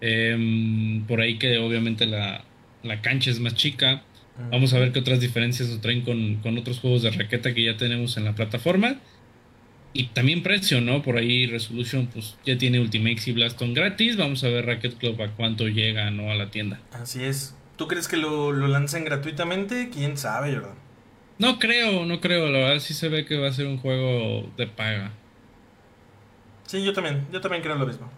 [0.00, 2.44] Em, por ahí que obviamente la,
[2.82, 4.02] la cancha es más chica.
[4.50, 7.76] Vamos a ver qué otras diferencias nos traen con, otros juegos de raqueta que ya
[7.76, 8.96] tenemos en la plataforma.
[9.92, 11.02] Y también precio, ¿no?
[11.02, 14.16] Por ahí Resolution pues ya tiene Ultimate y Blaston gratis.
[14.16, 16.30] Vamos a ver Racket Club a cuánto llega, ¿no?
[16.30, 16.80] A la tienda.
[16.92, 17.56] Así es.
[17.76, 19.90] ¿Tú crees que lo, lo lancen gratuitamente?
[19.92, 20.74] ¿Quién sabe, verdad?
[21.38, 22.48] No creo, no creo.
[22.50, 25.12] La verdad sí se ve que va a ser un juego de paga.
[26.66, 27.26] Sí, yo también.
[27.32, 28.10] Yo también creo lo mismo.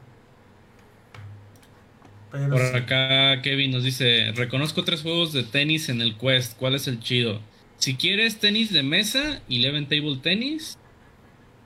[2.31, 6.87] Por acá Kevin nos dice, reconozco tres juegos de tenis en el Quest, ¿cuál es
[6.87, 7.41] el chido?
[7.79, 10.79] Si quieres tenis de mesa, Eleven Table Tennis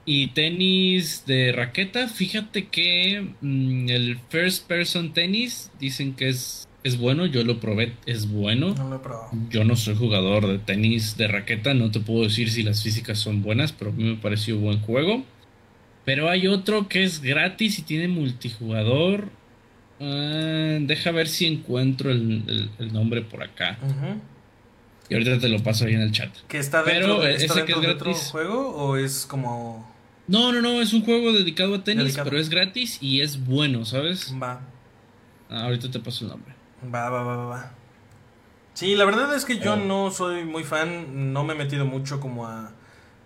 [0.07, 6.99] y tenis de raqueta, fíjate que mm, el First Person Tennis dicen que es, es
[6.99, 8.75] bueno, yo lo probé, es bueno.
[9.51, 13.19] Yo no soy jugador de tenis de raqueta, no te puedo decir si las físicas
[13.19, 15.25] son buenas, pero a mí me pareció buen juego.
[16.05, 19.31] Pero hay otro que es gratis y tiene multijugador
[20.01, 23.79] Ah, deja ver si encuentro el, nombre por acá.
[25.09, 26.31] Y ahorita te lo paso ahí en el chat.
[26.49, 29.93] ¿Que está dentro, pero ese que es otro juego o es como.?
[30.27, 33.85] No, no, no, es un juego dedicado a tenis, pero es gratis y es bueno,
[33.85, 34.35] ¿sabes?
[34.43, 34.63] Va.
[35.51, 36.55] Ah, ahorita te paso el nombre.
[36.93, 37.75] Va, va, va, va.
[38.73, 39.77] Sí, la verdad es que yo oh.
[39.77, 42.73] no soy muy fan, no me he metido mucho como a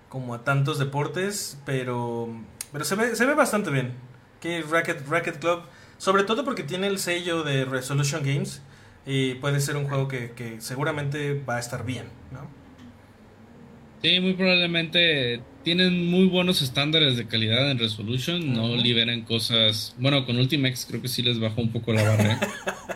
[0.09, 2.29] como a tantos deportes, pero
[2.73, 3.93] pero se ve se ve bastante bien.
[4.41, 5.63] Que Racket Racket Club
[5.99, 8.63] sobre todo porque tiene el sello de Resolution Games
[9.05, 12.49] y puede ser un juego que, seguramente va a estar bien, ¿no?
[14.03, 19.95] Sí, muy probablemente tienen muy buenos estándares de calidad en Resolution, no liberan cosas...
[19.99, 22.41] Bueno, con Ultimax creo que sí les bajó un poco la barra.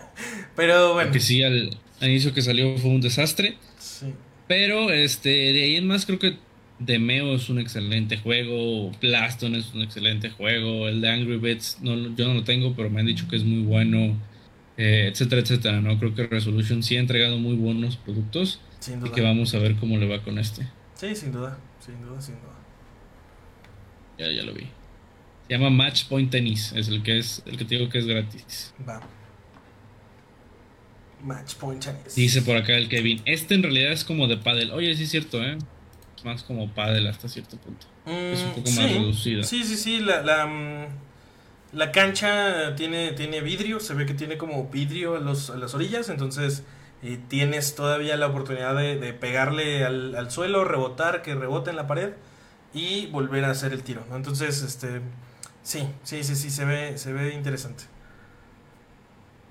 [0.56, 1.08] Pero bueno.
[1.08, 3.56] Porque sí, al, al, inicio que salió fue un desastre.
[3.78, 4.14] Sí.
[4.46, 6.36] Pero este, de ahí en más creo que
[6.84, 12.14] Demeo es un excelente juego, Plaston es un excelente juego, el de Angry Birds no,
[12.14, 14.18] yo no lo tengo, pero me han dicho que es muy bueno,
[14.76, 15.98] eh, etcétera, etcétera, ¿no?
[15.98, 19.10] Creo que Resolution sí ha entregado muy buenos productos sin duda.
[19.10, 20.66] y que vamos a ver cómo le va con este.
[20.94, 22.54] Sí, sin duda, sin duda, sin duda.
[24.18, 24.66] Ya, ya lo vi.
[25.48, 28.06] Se llama Match Point Tennis, es el que es el que te digo que es
[28.06, 28.74] gratis.
[28.88, 29.00] Va.
[31.22, 32.14] Match Point Tennis.
[32.14, 34.72] Dice por acá el Kevin, este en realidad es como de paddle.
[34.72, 35.56] Oye, sí es cierto, ¿eh?
[36.22, 37.84] Es más como paddle hasta cierto punto.
[38.06, 39.42] es un Mm, poco más reducida.
[39.42, 39.98] Sí, sí, sí.
[39.98, 40.86] La, la, mm,
[41.72, 43.80] la cancha tiene, tiene vidrio.
[43.80, 46.08] Se ve que tiene como vidrio a, los, a las orillas.
[46.10, 46.62] Entonces
[47.02, 51.76] eh, tienes todavía la oportunidad de, de pegarle al, al suelo, rebotar, que rebote en
[51.76, 52.10] la pared
[52.72, 54.04] y volver a hacer el tiro.
[54.08, 54.14] ¿no?
[54.14, 55.00] Entonces, este.
[55.64, 56.50] Sí, sí, sí, sí.
[56.50, 57.82] Se ve, se ve interesante.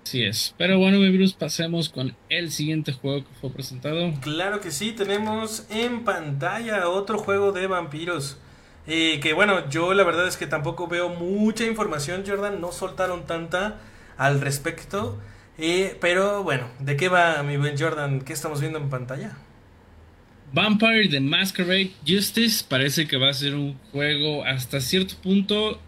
[0.03, 0.55] Así es.
[0.57, 4.13] Pero bueno, mi virus, pasemos con el siguiente juego que fue presentado.
[4.21, 8.37] Claro que sí, tenemos en pantalla otro juego de vampiros.
[8.87, 12.59] Eh, que bueno, yo la verdad es que tampoco veo mucha información, Jordan.
[12.59, 13.79] No soltaron tanta
[14.17, 15.19] al respecto.
[15.57, 18.21] Eh, pero bueno, ¿de qué va mi buen Jordan?
[18.21, 19.37] ¿Qué estamos viendo en pantalla?
[20.53, 25.79] Vampire the Masquerade Justice parece que va a ser un juego hasta cierto punto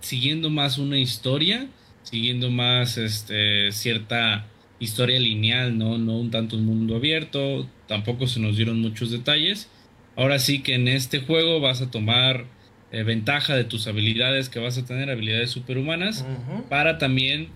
[0.00, 1.68] siguiendo más una historia,
[2.10, 4.46] siguiendo más este cierta
[4.78, 9.70] historia lineal, no no un tanto un mundo abierto, tampoco se nos dieron muchos detalles.
[10.16, 12.46] Ahora sí que en este juego vas a tomar
[12.92, 16.26] eh, ventaja de tus habilidades que vas a tener, habilidades superhumanas,
[16.68, 17.48] para también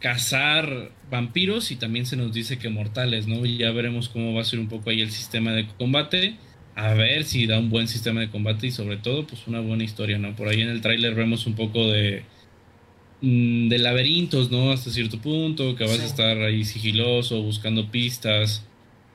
[0.00, 3.46] cazar vampiros y también se nos dice que mortales, ¿no?
[3.46, 6.36] Ya veremos cómo va a ser un poco ahí el sistema de combate.
[6.76, 9.84] A ver si da un buen sistema de combate y sobre todo pues una buena
[9.84, 10.36] historia, ¿no?
[10.36, 12.24] Por ahí en el tráiler vemos un poco de
[13.68, 14.70] de laberintos, ¿no?
[14.72, 16.02] Hasta cierto punto, que vas Sí.
[16.02, 18.62] a estar ahí sigiloso, buscando pistas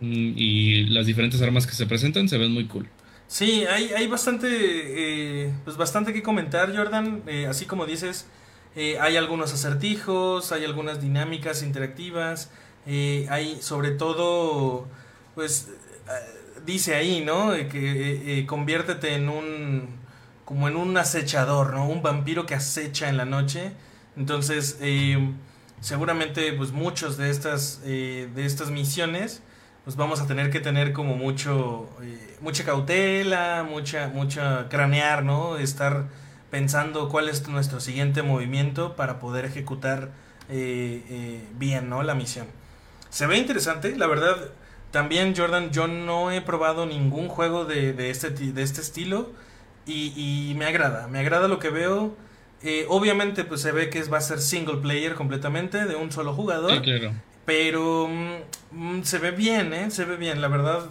[0.02, 2.88] mm, y las diferentes armas que se presentan se ven muy cool.
[3.28, 7.22] Sí, hay, hay bastante, eh, pues bastante que comentar, Jordan.
[7.28, 8.26] Eh, así como dices,
[8.76, 12.50] eh, hay algunos acertijos, hay algunas dinámicas interactivas,
[12.88, 14.88] hay sobre todo,
[15.36, 15.68] pues,
[16.66, 17.52] dice ahí, ¿no?
[17.52, 19.88] Que conviértete en un,
[20.46, 21.88] como en un acechador, ¿no?
[21.88, 23.74] Un vampiro que acecha en la noche.
[24.18, 25.32] Entonces, eh,
[25.82, 29.42] seguramente, pues, muchos de estas, eh, de estas misiones
[29.86, 35.58] pues vamos a tener que tener como mucho eh, mucha cautela, mucha mucha cranear, ¿no?
[35.58, 36.06] Estar
[36.52, 40.12] pensando cuál es nuestro siguiente movimiento para poder ejecutar
[40.50, 42.04] bien, ¿no?
[42.04, 42.48] La misión.
[43.10, 44.36] Se ve interesante, la verdad.
[44.92, 49.32] También Jordan, yo no he probado ningún juego de, de este de este estilo
[49.86, 50.14] y,
[50.52, 52.16] y me agrada, me agrada lo que veo.
[52.62, 56.34] Eh, obviamente, pues se ve que va a ser single player completamente de un solo
[56.34, 56.72] jugador.
[56.72, 57.14] Sí, claro.
[57.46, 59.92] Pero mm, mm, se ve bien, ¿eh?
[59.92, 60.90] Se ve bien, la verdad.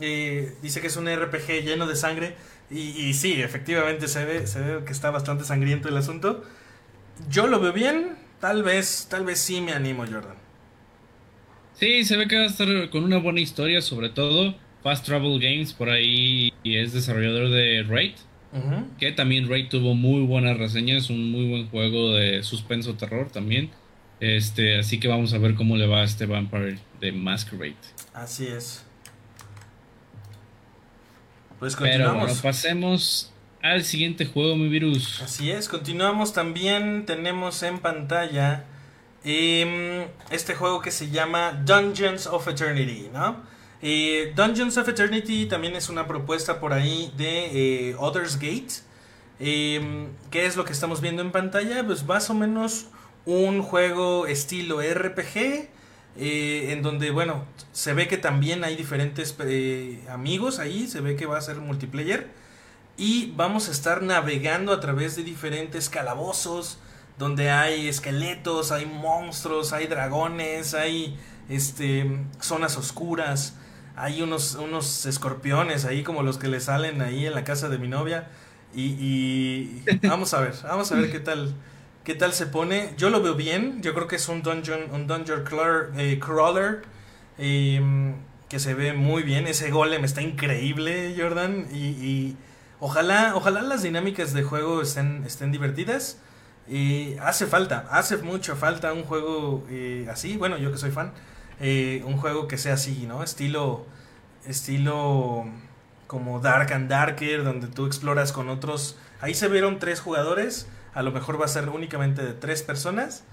[0.00, 2.36] eh, dice que es un RPG lleno de sangre.
[2.70, 6.44] Y, y sí, efectivamente se ve, se ve que está bastante sangriento el asunto.
[7.28, 8.16] Yo lo veo bien.
[8.40, 10.36] Tal vez, tal vez sí me animo, Jordan.
[11.74, 15.40] Sí, se ve que va a estar con una buena historia, sobre todo Fast Travel
[15.40, 18.14] Games por ahí y es desarrollador de Raid,
[18.98, 23.70] Que también Raid tuvo muy buenas reseñas, un muy buen juego de suspenso terror también.
[24.20, 27.74] Este, así que vamos a ver cómo le va a este Vampire de Masquerade.
[28.14, 28.84] Así es.
[31.58, 32.24] Pues Pero continuamos.
[32.26, 35.22] bueno, pasemos al siguiente juego, mi virus.
[35.22, 38.64] Así es, continuamos también, tenemos en pantalla
[39.24, 43.36] em, este juego que se llama Dungeons of Eternity, ¿no?
[43.82, 48.72] Eh, Dungeons of Eternity también es una propuesta por ahí de eh, Others Gate.
[49.40, 51.84] Em, ¿Qué es lo que estamos viendo en pantalla?
[51.84, 52.86] Pues más o menos
[53.26, 55.68] un juego estilo RPG,
[56.16, 61.16] eh, en donde, bueno, se ve que también hay diferentes eh, amigos ahí, se ve
[61.16, 62.30] que va a ser multiplayer.
[62.96, 66.78] Y vamos a estar navegando a través de diferentes calabozos,
[67.18, 71.18] donde hay esqueletos, hay monstruos, hay dragones, hay
[71.48, 73.56] este, zonas oscuras,
[73.96, 77.78] hay unos, unos escorpiones ahí como los que le salen ahí en la casa de
[77.78, 78.28] mi novia.
[78.74, 81.54] Y, y vamos a ver, vamos a ver qué tal,
[82.04, 82.94] qué tal se pone.
[82.96, 86.82] Yo lo veo bien, yo creo que es un dungeon, un dungeon crawler,
[87.38, 88.14] eh, em,
[88.48, 89.46] que se ve muy bien.
[89.46, 92.36] Ese golem está increíble, Jordan, y, y
[92.84, 96.18] Ojalá, ojalá las dinámicas de juego estén, estén divertidas.
[96.68, 100.36] Y hace falta, hace mucho falta un juego eh, así.
[100.36, 101.12] Bueno, yo que soy fan,
[101.64, 103.22] eh, un juego que sea así, ¿no?
[103.22, 103.86] Estilo,
[104.46, 105.46] estilo
[106.08, 108.98] como Dark and Darker, donde tú exploras con otros.
[109.20, 110.68] Ahí se vieron tres jugadores.
[110.92, 113.24] A lo mejor va a ser únicamente de tres personas.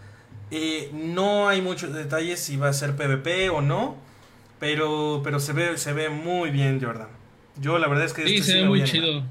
[0.52, 3.98] Eh, no hay muchos detalles si va a ser PvP o no.
[4.60, 7.08] Pero, pero se ve, se ve muy bien, Jordan.
[7.60, 9.24] Yo la verdad es que Sí, este se ve muy chido.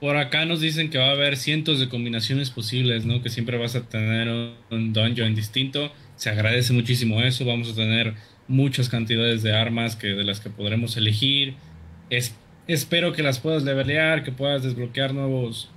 [0.00, 3.22] Por acá nos dicen que va a haber cientos de combinaciones posibles, ¿no?
[3.22, 4.28] Que siempre vas a tener
[4.70, 5.90] un dungeon distinto.
[6.16, 7.44] Se agradece muchísimo eso.
[7.44, 8.14] Vamos a tener
[8.48, 11.54] muchas cantidades de armas que de las que podremos elegir.
[12.10, 12.34] Es
[12.66, 15.70] espero que las puedas levelear, que puedas desbloquear nuevos,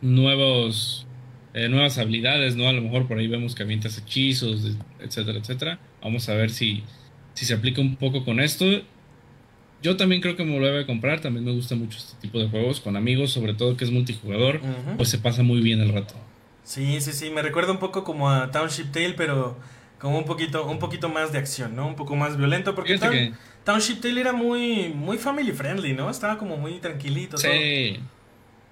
[0.00, 1.06] nuevos,
[1.54, 2.68] eh, nuevas habilidades, ¿no?
[2.68, 5.78] A lo mejor por ahí vemos que avientas hechizos, etcétera, etcétera.
[6.02, 6.82] Vamos a ver si,
[7.34, 8.66] si se aplica un poco con esto.
[9.82, 12.38] Yo también creo que me lo voy a comprar, también me gusta mucho este tipo
[12.38, 14.60] de juegos, con amigos, sobre todo que es multijugador,
[14.98, 16.14] pues se pasa muy bien el rato.
[16.70, 19.58] Sí, sí, sí, me recuerda un poco como a Township Tale, pero
[19.98, 21.84] como un poquito, un poquito más de acción, ¿no?
[21.84, 22.96] Un poco más violento, porque
[23.64, 26.08] Township Tale era muy, muy family friendly, ¿no?
[26.08, 27.38] Estaba como muy tranquilito.
[27.38, 27.98] Sí,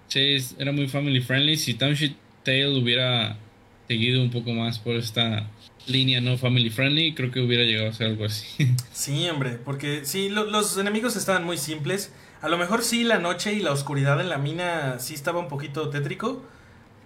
[0.07, 1.57] sí, era muy family friendly.
[1.57, 3.37] Si Township Tale hubiera
[3.89, 5.51] seguido un poco más por esta
[5.89, 8.47] línea no family friendly, creo que hubiera llegado a ser algo así.
[8.93, 12.13] Sí, hombre, porque sí, los enemigos estaban muy simples.
[12.43, 15.49] A lo mejor sí, la noche y la oscuridad en la mina sí estaba un
[15.49, 16.45] poquito tétrico,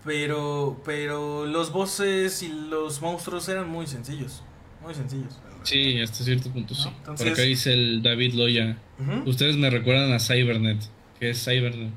[0.04, 4.42] pero, pero los bosses y los monstruos eran muy sencillos,
[4.82, 5.38] muy sencillos.
[5.62, 6.88] Sí, hasta cierto punto sí.
[7.04, 8.78] Por acá dice el David Loya.
[9.26, 10.78] Ustedes me recuerdan a Cybernet.
[11.20, 11.92] ¿Qué es Cybernet?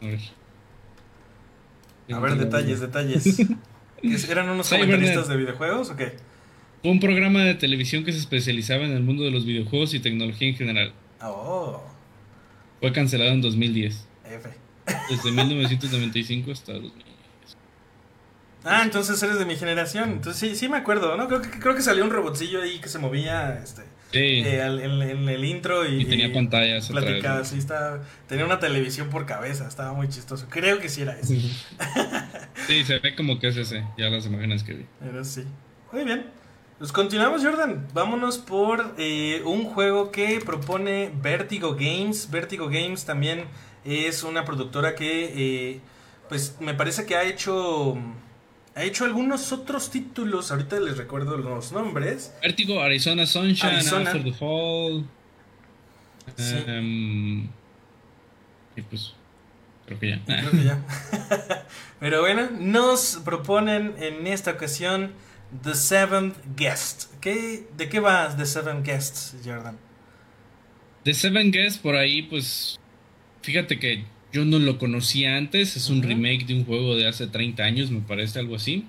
[0.00, 0.20] A ver.
[2.10, 3.38] A ver, detalles, detalles.
[4.30, 6.14] ¿Eran unos comentaristas de videojuegos o qué?
[6.82, 10.00] Fue un programa de televisión que se especializaba en el mundo de los videojuegos y
[10.00, 10.92] tecnología en general.
[11.22, 11.82] Oh.
[12.80, 14.06] Fue cancelado en 2010.
[14.24, 14.65] F.
[15.10, 17.16] Desde 1995 hasta 2010.
[18.64, 20.10] Ah, entonces eres de mi generación.
[20.10, 21.28] Entonces sí, sí me acuerdo, ¿no?
[21.28, 24.18] Creo que, creo que salió un robotcillo ahí que se movía este, sí.
[24.18, 26.88] Eh, en, el intro y, y tenía pantallas.
[26.88, 30.46] Platicaba, sí, estaba, tenía una televisión por cabeza, estaba muy chistoso.
[30.50, 31.38] Creo que sí era ese.
[32.66, 34.86] sí, se ve como que es ese, ya las imágenes que vi.
[34.98, 35.44] Pero sí.
[35.92, 36.26] Muy bien.
[36.78, 37.86] Pues continuamos, Jordan.
[37.94, 42.30] Vámonos por eh, un juego que propone Vertigo Games.
[42.30, 43.44] Vertigo Games también
[43.86, 45.80] es una productora que, eh,
[46.28, 47.96] pues, me parece que ha hecho
[48.76, 52.34] ha hecho algunos otros títulos, ahorita les recuerdo los nombres.
[52.42, 55.06] Vertigo, Arizona Sunshine, After the Fall.
[58.76, 59.14] Y pues,
[59.86, 60.22] creo que ya.
[60.26, 60.84] Creo que ya.
[62.00, 65.12] Pero bueno, nos proponen en esta ocasión
[65.62, 67.14] The Seventh Guest.
[67.22, 69.78] ¿Qué, ¿De qué va The Seventh Guest, Jordan?
[71.04, 72.78] The Seventh Guest, por ahí, pues,
[73.46, 77.28] fíjate que yo no lo conocía antes, es un remake de un juego de hace
[77.28, 78.84] 30 años, me parece algo así.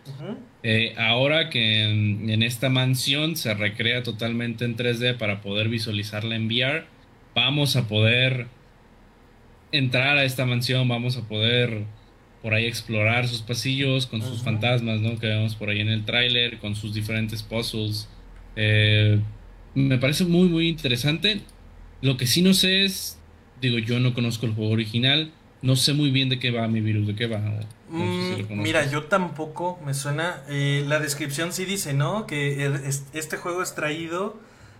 [0.63, 6.48] Eh, ahora que en, esta mansión se recrea totalmente en 3D para poder visualizarla en
[6.48, 6.86] VR,
[7.36, 8.48] vamos a poder
[9.72, 11.84] entrar a esta mansión, vamos a poder
[12.41, 15.20] por ahí explorar sus pasillos con sus fantasmas, ¿no?
[15.20, 18.10] Que vemos por ahí en el tráiler, con sus diferentes puzzles.
[18.56, 19.20] Eh,
[19.76, 21.41] me parece muy, muy interesante.
[22.02, 23.20] Lo que sí no sé es,
[23.62, 25.32] digo, yo no conozco el juego original.
[25.62, 27.39] No sé muy bien de qué va mi virus, de qué va.
[27.89, 30.43] Mm, mira, yo tampoco me suena.
[30.50, 32.28] Eh, la descripción sí dice, ¿no?
[32.28, 32.72] Que
[33.13, 34.38] este juego es traído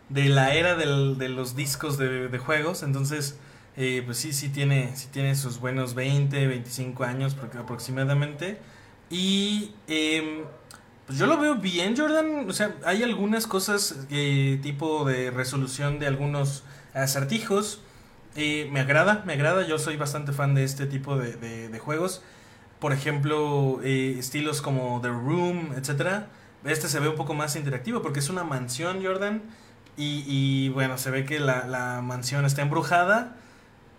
[0.10, 2.84] de la era de los discos de, juegos.
[2.84, 3.40] Entonces,
[3.76, 8.60] eh, pues sí, sí tiene, sí tiene sus buenos 20, 25 años aproximadamente.
[9.10, 10.44] Y em,
[11.08, 12.48] pues yo lo veo bien, Jordan.
[12.48, 16.64] O sea, hay algunas cosas, eh, tipo de resolución de algunos
[16.94, 17.82] acertijos
[18.38, 22.22] me agrada, me agrada, yo soy bastante fan de este tipo de, juegos.
[22.80, 26.28] Por ejemplo, eh, estilos como The Room, etcétera.
[26.64, 29.42] Este se ve un poco más interactivo porque es una mansión, Jordan.
[30.00, 33.36] Y, bueno, se ve que la, mansión está embrujada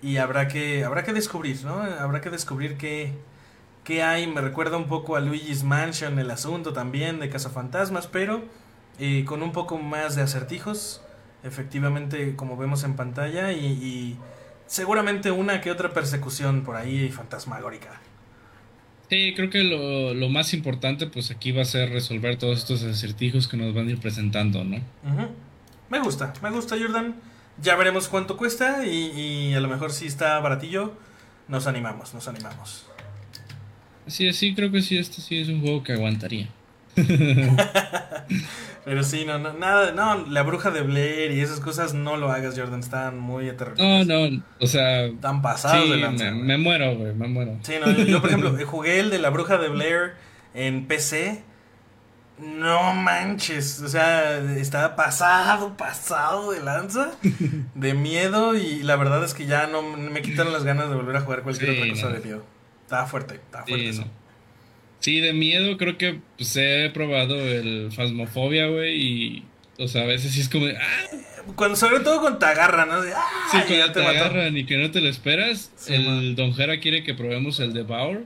[0.01, 1.83] y habrá que, habrá que descubrir, ¿no?
[1.83, 3.14] Habrá que descubrir qué,
[3.83, 4.29] qué hay.
[4.29, 8.44] Me recuerda un poco a Luigi's Mansion el asunto también de Cazafantasmas, pero
[9.01, 11.03] eh, con un poco más de acertijos
[11.42, 14.16] efectivamente como vemos en pantalla y,
[14.66, 18.01] seguramente una que otra persecución por ahí fantasmagórica.
[19.09, 23.48] Sí, creo que lo, más importante pues aquí va a ser resolver todos estos acertijos
[23.48, 24.81] que nos van a ir presentando, ¿no?
[25.88, 27.14] Me gusta, me gusta Jordan.
[27.61, 30.92] Ya veremos cuánto cuesta y, y, a lo mejor si está baratillo,
[31.48, 32.87] nos animamos, nos animamos.
[34.07, 36.48] Sí, sí, creo que sí, este sí es un juego que aguantaría.
[38.88, 42.32] Pero sí, no, no, nada, no, la bruja de Blair y esas cosas no lo
[42.32, 44.06] hagas, Jordan, están muy aterradores.
[44.06, 45.04] No, no, o sea.
[45.04, 46.30] Están pasados de lanza.
[46.30, 47.58] Me, muero, güey, me muero.
[47.62, 50.14] Sí, no, yo, por ejemplo, jugué el de la bruja de Blair
[50.55, 51.42] en PC.
[52.38, 57.11] No manches, o sea, estaba pasado, pasado de lanza,
[57.74, 61.16] de miedo y la verdad es que ya no me quitan las ganas de volver
[61.16, 62.44] a jugar cualquier otra cosa de miedo.
[62.84, 64.05] Estaba fuerte, estaba fuerte eso.
[65.01, 69.44] Sí, de miedo creo que pues, he probado el Fasmofobia, güey, y...
[69.78, 70.76] O sea, a veces sí es como de...
[70.76, 71.07] ¡Ah!
[71.55, 72.96] Cuando, sobre todo cuando te agarran, ¿no?
[73.14, 73.28] ¡Ah!
[73.51, 75.72] Sí, cuando te, agarran y que no te lo esperas.
[75.86, 78.24] el Don Jera quiere que probemos el Devour.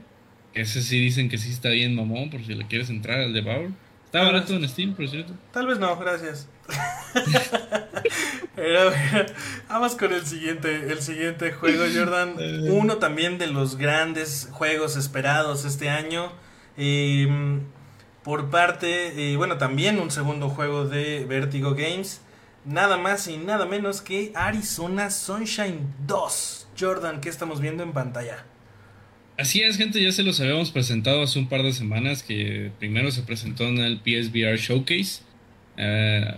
[0.53, 3.33] Que ese sí dicen que sí está bien mamón, por si le quieres entrar al
[3.33, 3.71] Devour.
[4.05, 5.33] Está barato en Steam, por cierto.
[5.51, 6.47] Tal vez no, gracias.
[9.69, 12.35] vamos con el siguiente, el siguiente juego, Jordan.
[12.69, 16.31] Uno también de los grandes juegos esperados este año.
[16.77, 17.61] Em,
[18.23, 22.21] por parte, eh, bueno, también un segundo juego de Vertigo Games.
[22.65, 26.67] Nada más y nada menos que Arizona Sunshine 2.
[26.79, 28.45] Jordan, ¿qué estamos viendo en pantalla?
[29.37, 33.11] Así es, gente, ya se los habíamos presentado hace un par de semanas, que primero
[33.11, 35.23] se presentó en el PSVR Showcase.
[35.75, 36.35] Eh,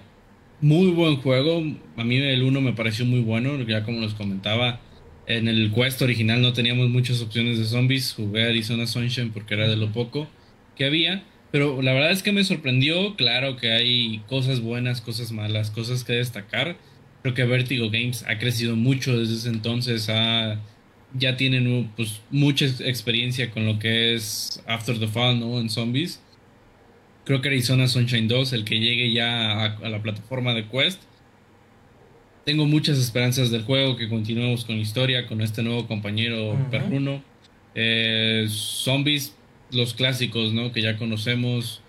[0.61, 1.61] muy buen juego,
[1.97, 4.79] a mí el 1 me pareció muy bueno, ya como les comentaba,
[5.27, 9.67] en el Quest original no teníamos muchas opciones de zombies, jugué Arizona Sunshine porque era
[9.67, 10.27] de lo poco
[10.75, 11.23] que había.
[11.51, 16.03] Pero la verdad es que me sorprendió, claro que hay cosas buenas, cosas malas, cosas
[16.03, 16.77] que destacar.
[17.21, 20.07] Creo que Vertigo Games ha crecido mucho desde ese entonces,
[21.17, 25.59] ya tienen pues, mucha experiencia con lo que es After the Fall, ¿no?
[25.59, 26.21] En zombies.
[27.23, 31.01] Creo que Arizona Sunshine 2, el que llegue ya a, la plataforma de Quest.
[32.45, 37.23] Tengo muchas esperanzas del juego, que continuemos con la historia, con este nuevo compañero perruno.
[37.73, 39.35] Eh, zombies
[39.71, 40.71] los clásicos, ¿no?
[40.71, 41.81] Que ya conocemos.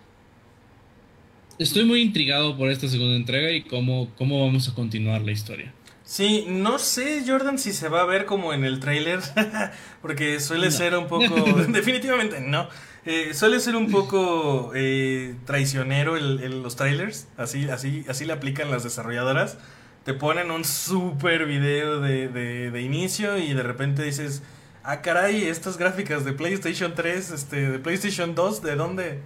[1.59, 5.74] Estoy muy intrigado por esta segunda entrega y cómo, cómo vamos a continuar la historia.
[6.04, 9.20] Sí, no sé, Jordan, si se va a ver como en el trailer,
[10.02, 11.34] porque suele ser un poco,
[11.68, 12.68] definitivamente no,
[13.04, 18.70] eh, suele ser un poco eh, traicionero el, los trailers, así, así, así le aplican
[18.70, 19.59] las desarrolladoras,
[20.07, 24.40] te ponen un super video de, de, de inicio y de repente dices,
[24.84, 29.20] ah, caray, estas gráficas de PlayStation 3, este, de PlayStation 2, ¿de dónde?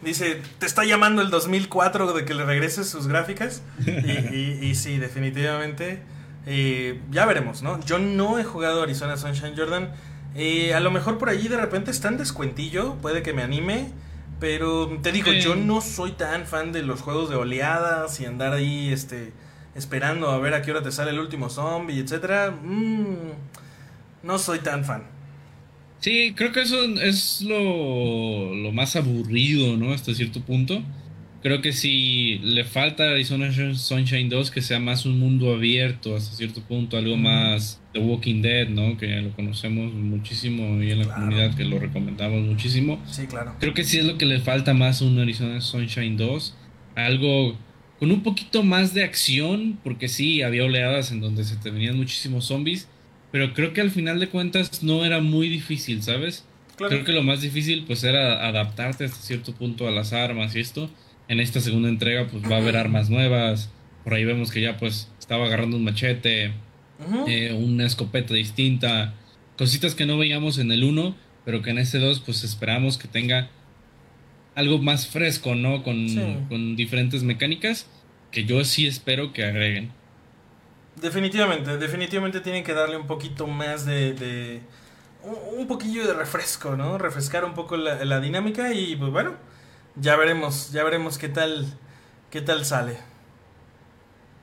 [0.00, 3.62] Dice, te está llamando el 2004 de que le regreses sus gráficas.
[3.86, 6.00] y, y, sí, definitivamente.
[6.46, 7.84] Eh, ya veremos, ¿no?
[7.84, 9.92] Yo no he jugado Arizona Sunshine Jordan.
[10.36, 13.90] Eh, a lo mejor por allí de repente está en descuentillo, puede que me anime.
[14.38, 18.52] Pero te digo, yo no soy tan fan de los juegos de oleadas y andar
[18.52, 19.32] ahí este,
[19.74, 22.52] esperando a ver a qué hora te sale el último zombie, etc.
[22.62, 23.14] Mmm
[24.22, 25.02] no soy tan fan.
[26.00, 29.92] Sí, creo que eso es lo, lo más aburrido, ¿no?
[29.92, 30.82] Hasta cierto punto.
[31.42, 36.14] Creo que si le falta a Arizona Sunshine 2 que sea más un mundo abierto
[36.14, 38.98] hasta cierto punto, algo más The Walking Dead, ¿no?
[38.98, 43.02] Que lo conocemos muchísimo y en la comunidad que lo recomendamos muchísimo.
[43.06, 43.54] Sí, claro.
[43.58, 46.56] Creo que sí es lo que le falta más a un Arizona Sunshine 2.
[46.94, 47.56] Algo
[48.00, 51.96] con un poquito más de acción, porque sí, había oleadas en donde se te venían
[51.96, 52.88] muchísimos zombies
[53.30, 56.44] pero creo que al final de cuentas no era muy difícil, ¿sabes?
[56.76, 60.60] Creo que lo más difícil pues era adaptarte hasta cierto punto a las armas y
[60.60, 60.90] esto.
[61.28, 63.70] En esta segunda entrega pues va a haber armas nuevas.
[64.02, 66.52] Por ahí vemos que ya pues estaba agarrando un machete,
[67.28, 69.14] eh, una escopeta distinta,
[69.56, 73.08] cositas que no veíamos en el 1, pero que en este 2 pues esperamos que
[73.08, 73.50] tenga
[74.54, 75.82] algo más fresco, ¿no?
[75.82, 76.06] Con,
[76.48, 77.86] con diferentes mecánicas
[78.30, 79.92] que yo sí espero que agreguen.
[80.96, 84.60] Definitivamente, definitivamente tienen que darle un poquito más de,
[85.22, 86.98] un, poquillo de refresco, ¿no?
[86.98, 89.34] Refrescar un poco la, dinámica y pues bueno,
[89.96, 91.66] ya veremos, ya veremos qué tal,
[92.30, 92.98] qué tal sale.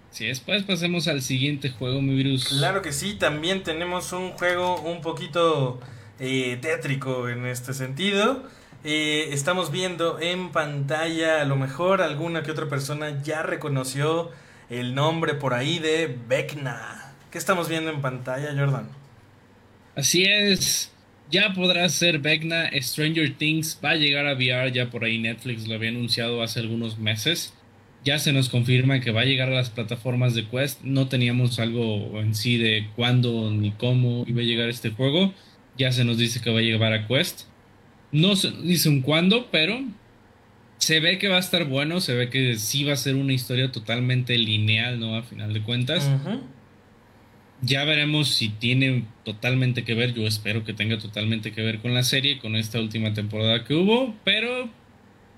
[0.09, 2.47] Si después pasemos al siguiente juego, mi virus.
[2.47, 5.79] Claro que sí, también tenemos un juego un poquito
[6.19, 8.43] eh, tétrico en este sentido.
[8.89, 14.31] Eh, estamos viendo en pantalla, a lo mejor alguna que otra persona ya reconoció
[14.69, 17.13] el nombre por ahí de Vecna.
[17.29, 18.87] ¿Qué estamos viendo en pantalla, Jordan?
[19.93, 20.93] Así es.
[21.29, 22.69] Ya podrá ser Vecna.
[22.79, 24.71] Stranger Things va a llegar a VR.
[24.71, 27.53] Ya por ahí Netflix lo había anunciado hace algunos meses.
[28.05, 30.83] Ya se nos confirma que va a llegar a las plataformas de Quest.
[30.83, 35.33] No teníamos algo en sí de cuándo ni cómo iba a llegar este juego.
[35.77, 37.47] Ya se nos dice que va a llegar a Quest.
[38.11, 39.81] No se dice un cuándo, pero
[40.77, 43.33] se ve que va a estar bueno, se ve que sí va a ser una
[43.33, 45.15] historia totalmente lineal, ¿no?
[45.15, 46.09] A final de cuentas.
[47.61, 51.93] Ya veremos si tiene totalmente que ver, yo espero que tenga totalmente que ver con
[51.93, 54.69] la serie, con esta última temporada que hubo, pero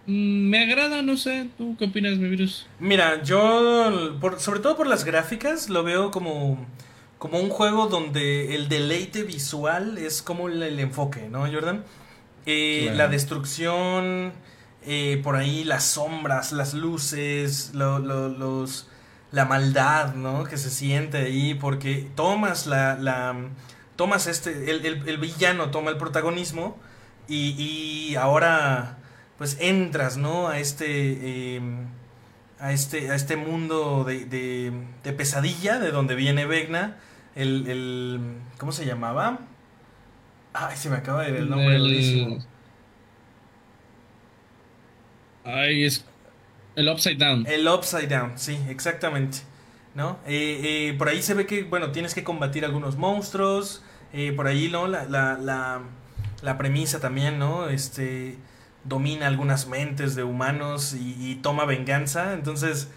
[0.06, 2.68] mm, me agrada, no sé, ¿tú qué opinas, mi virus?
[2.80, 6.68] Mira, yo, por, sobre todo por las gráficas, lo veo como,
[7.18, 11.86] como un juego donde el deleite visual es como el, enfoque, ¿no, Jordan?
[12.52, 14.34] Eh, la destrucción
[14.84, 18.88] eh, por ahí las sombras, las luces, los,
[19.32, 20.46] la maldad, ¿no?
[20.46, 23.36] Que se siente ahí, porque tomas la, la
[23.96, 26.76] tomas este, el, el, villano toma el protagonismo
[27.28, 28.98] y, y, ahora
[29.38, 30.48] pues entras, ¿no?
[30.48, 31.86] A este, em,
[32.60, 36.98] a este, a este mundo de, de, pesadilla, de donde viene Vegna,
[37.36, 38.22] el, el,
[38.58, 39.40] ¿cómo se llamaba?
[40.62, 42.40] Ay, se me acaba de ir el nombre.
[45.46, 46.06] Ay, es.
[46.76, 47.46] El Upside Down.
[47.48, 49.40] El Upside Down, sí, exactamente.
[49.96, 50.20] ¿No?
[50.28, 53.84] Eh, eh, por ahí se ve que, bueno, tienes que combatir algunos monstruos.
[54.12, 54.88] Eh, por ahí, ¿no?
[54.88, 55.82] La, la, la,
[56.42, 57.70] la, premisa también, ¿no?
[57.70, 58.38] Este
[58.84, 62.34] domina algunas mentes de humanos y, toma venganza.
[62.34, 62.90] Entonces,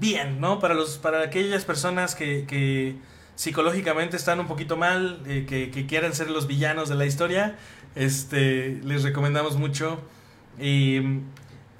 [0.00, 0.60] bien, ¿no?
[0.60, 2.96] Para, los, para aquellas personas que, que
[3.38, 7.56] psicológicamente están un poquito mal, que, que quieren ser los villanos de la historia,
[7.94, 10.00] este, les recomendamos mucho.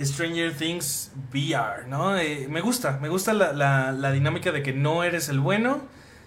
[0.00, 2.16] Stranger Things VR, ¿no?
[2.16, 3.52] Eh, me gusta, me gusta la,
[3.92, 5.82] la, dinámica de que no eres el bueno,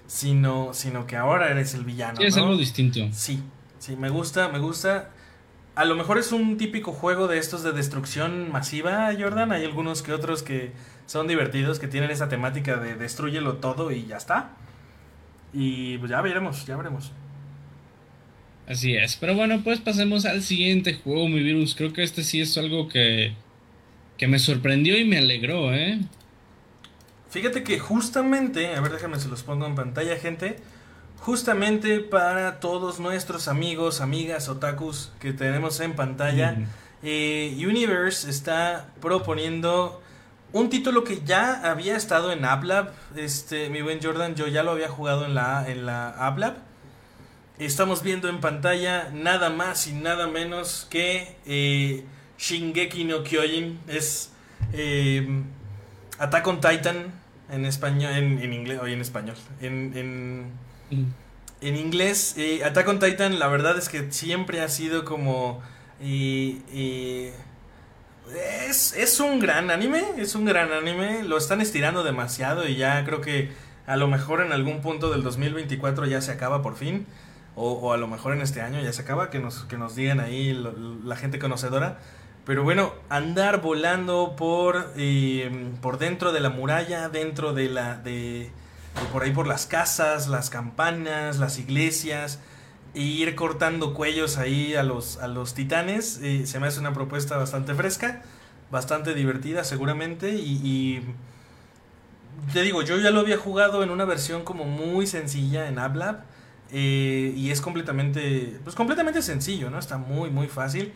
[0.07, 2.17] sino, sino que ahora eres el villano.
[2.17, 2.99] Sí, es algo distinto.
[3.13, 3.41] Sí,
[3.79, 5.11] sí, me gusta, me gusta.
[5.75, 9.53] A lo mejor es un típico juego de estos de destrucción masiva, Jordan.
[9.53, 10.73] Hay algunos que otros que
[11.05, 14.57] son divertidos, que tienen esa temática de destruyelo todo y ya está.
[15.54, 17.12] Y pues ya veremos, ya veremos.
[18.68, 19.18] Así es.
[19.18, 21.76] Pero bueno, pues pasemos al siguiente juego, mi virus.
[21.76, 23.34] Creo que este sí es algo que
[24.22, 25.99] que me sorprendió y me alegró, ¿eh?
[27.32, 30.58] Fíjate que justamente, a ver, déjame se los pongo en pantalla, gente.
[31.18, 36.56] Justamente para todos nuestros amigos, amigas, otakus que tenemos en pantalla,
[37.02, 40.01] eh, Universe está proponiendo
[40.54, 42.91] un título que ya había estado en AppLab.
[43.16, 46.56] Este, mi buen Jordan, yo ya lo había jugado en la, en la AppLab.
[47.58, 52.04] Estamos viendo en pantalla nada más y nada menos que eh,
[52.38, 54.32] Shingeki no Kyojin es
[54.74, 55.43] eh,
[56.18, 57.14] Attack on Titan
[57.52, 60.52] en español, en, inglés, o en español, en,
[61.62, 62.36] en, inglés.
[62.38, 65.62] Eh, Attack on Titan, la verdad es que siempre ha sido como...
[68.67, 73.03] es, es un gran anime, es un gran anime, lo están estirando demasiado y ya
[73.05, 73.51] creo que
[73.88, 77.05] a lo mejor en algún punto del 2024 ya se acaba por fin.
[77.55, 80.22] O, a lo mejor en este año ya se acaba, que nos, que nos digan
[80.22, 80.53] ahí
[81.03, 81.99] la gente conocedora.
[82.45, 87.95] Pero bueno, andar volando por, eh, por dentro de la muralla, dentro de la...
[87.95, 88.49] De,
[89.11, 92.39] por ahí por las casas, las campanas, las iglesias,
[92.93, 96.93] e ir cortando cuellos ahí a los, a los titanes, eh, se me hace una
[96.93, 98.21] propuesta bastante fresca,
[98.69, 101.01] bastante divertida seguramente, y, y,
[102.53, 106.23] te digo, yo ya lo había jugado en una versión como muy sencilla en AppLab,
[106.71, 109.77] eh, y es completamente, pues completamente sencillo, ¿no?
[109.77, 110.93] Está muy, muy fácil.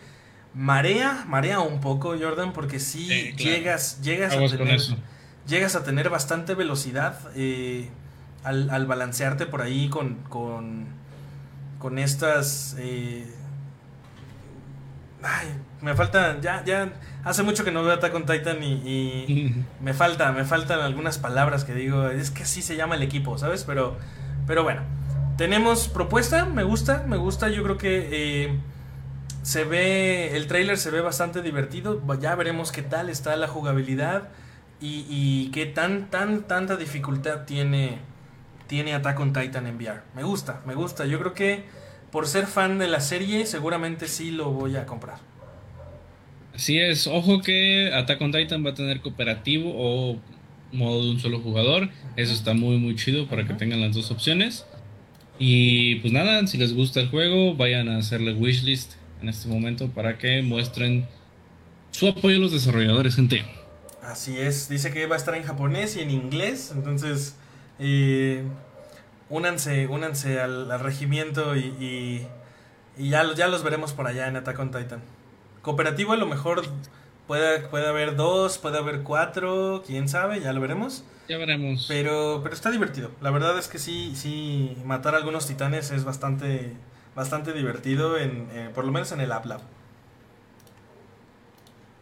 [0.54, 4.80] Marea, marea un poco, Jordan, porque si llegas, llegas a tener,
[5.46, 7.90] llegas a tener bastante velocidad eh,
[8.44, 10.88] al, balancearte por ahí con, con,
[11.86, 12.76] con estas...
[12.80, 13.32] Eh,
[15.22, 15.50] ay,
[15.82, 20.32] me falta, ya, ya, hace mucho que no veo Attack on Titan y, me falta,
[20.32, 23.66] me faltan algunas palabras que digo, es que así se llama el equipo, ¿sabes?
[23.66, 23.98] Pero,
[24.48, 24.82] pero bueno,
[25.38, 28.10] tenemos propuesta, me gusta, me gusta, yo creo que...
[28.12, 28.60] Eh,
[29.44, 32.02] se ve, el trailer se ve bastante divertido.
[32.20, 34.30] Ya veremos qué tal está la jugabilidad
[34.82, 38.00] y, y qué tan, tan, tanta dificultad tiene,
[38.68, 40.02] tiene Attack on Titan en VR.
[40.16, 41.06] Me gusta, me gusta.
[41.06, 41.64] Yo creo que
[42.12, 45.18] por ser fan de la serie, seguramente sí lo voy a comprar.
[46.54, 50.18] Así es, ojo que Attack on Titan va a tener cooperativo o
[50.72, 51.90] modo de un solo jugador.
[52.16, 54.66] Eso está muy, muy chido para que tengan las dos opciones.
[55.38, 59.90] Y pues nada, si les gusta el juego, vayan a hacerle wishlist en este momento
[59.90, 61.08] para que muestren
[61.92, 63.44] su apoyo a los desarrolladores, gente.
[64.02, 67.36] Así es, dice que va a estar en japonés y en inglés, entonces
[69.30, 72.28] únanse, únanse al, regimiento y,
[72.98, 75.02] y, ya, ya los veremos por allá en Attack on Titan.
[75.62, 76.64] Cooperativo a lo mejor
[77.28, 81.04] puede, puede haber dos, puede haber cuatro, quién sabe, ya lo veremos.
[81.28, 81.86] Ya veremos.
[81.88, 83.12] Pero, pero está divertido.
[83.22, 86.74] La verdad es que sí, sí, matar a algunos titanes es bastante
[87.16, 89.62] bastante divertido, en, eh, por lo menos en el App Lab.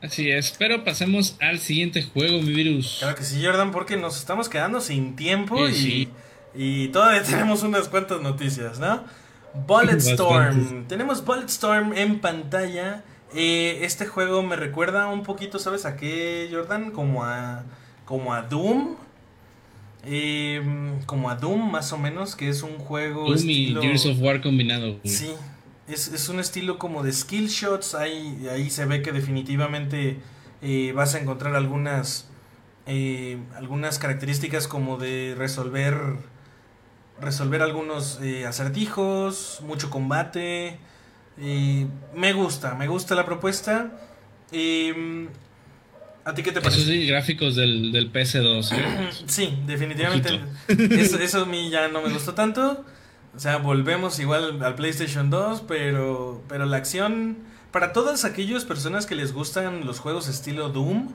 [0.03, 2.97] Así es, pero pasemos al siguiente juego, mi virus.
[2.99, 6.09] Claro que sí, Jordan, porque nos estamos quedando sin tiempo y,
[6.53, 9.05] y todavía tenemos unas cuantas noticias, ¿no?
[9.65, 10.87] Bulletstorm.
[10.87, 13.05] tenemos Bulletstorm en pantalla.
[13.33, 16.91] Eh, este juego me recuerda un poquito, ¿sabes a qué, Jordan?
[16.91, 17.63] Como a,
[18.03, 18.97] como a Doom.
[20.05, 20.61] Eh,
[21.05, 23.23] como a Doom, más o menos, que es un juego.
[23.23, 23.81] Doom estilo...
[23.81, 24.99] y Gears of War combinado.
[25.05, 25.33] Sí,
[25.93, 27.95] es, un estilo como de skill shots.
[27.95, 30.19] Ahí, ahí se ve que definitivamente
[30.61, 32.29] eh, vas a encontrar algunas.
[32.85, 35.95] Eh, algunas características como de resolver.
[37.21, 40.79] Resolver algunos eh, acertijos, mucho combate.
[41.37, 43.91] me gusta, me gusta la propuesta.
[46.25, 46.81] ¿A ti qué te parece?
[46.81, 48.71] Eso sí, gráficos del, del PS2.
[48.71, 49.09] ¿eh?
[49.27, 50.39] sí, definitivamente.
[50.67, 52.85] Eso, eso, a mí ya no me gustó tanto.
[53.35, 57.37] O sea, volvemos igual al PlayStation 2, pero, pero la acción,
[57.71, 61.09] para todas aquellas personas que les gustan los juegos estilo Doom,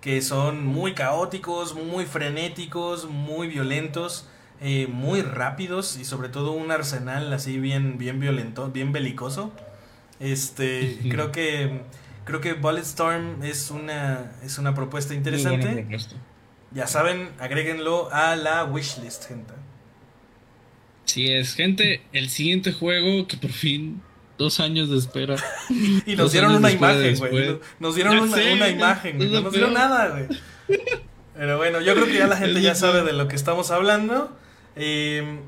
[0.00, 4.28] que son muy caóticos, muy frenéticos, muy violentos,
[4.60, 9.52] eh, muy rápidos y sobre todo un arsenal así bien, bien violento, bien belicoso.
[10.20, 11.82] Este, creo que
[12.24, 15.86] creo que Bulletstorm es una es una propuesta interesante.
[16.72, 19.54] Ya saben, agréguenlo a la wishlist, gente.
[21.04, 24.02] Sí es, gente, el siguiente juego que por fin
[24.38, 25.36] dos años de espera.
[26.06, 27.58] y nos dieron una imagen, güey.
[27.78, 30.26] Nos dieron una, imagen, No nos dieron nada, güey.
[31.36, 34.36] Pero bueno, yo creo que ya la gente ya sabe de lo que estamos hablando.
[34.76, 35.40] Em,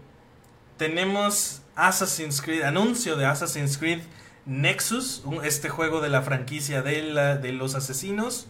[0.76, 4.00] tenemos Assassin's Creed, anuncio de Assassin's Creed
[4.44, 8.46] Nexus, este juego de la franquicia de, la, de los asesinos.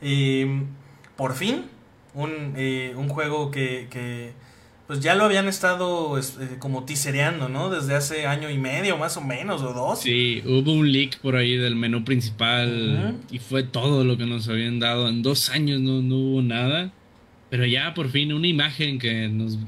[0.00, 0.66] Em,
[1.16, 1.66] por fin,
[2.14, 4.32] un, eh, un juego que, que
[4.88, 6.22] pues ya lo habían estado eh,
[6.58, 7.68] como tisereando, ¿no?
[7.68, 10.00] Desde hace año y medio, más o menos, o dos.
[10.00, 14.48] Sí, hubo un leak por ahí del menú principal y fue todo lo que nos
[14.48, 15.10] habían dado.
[15.10, 16.90] En dos años no, no hubo nada,
[17.50, 19.58] pero ya por fin una imagen que nos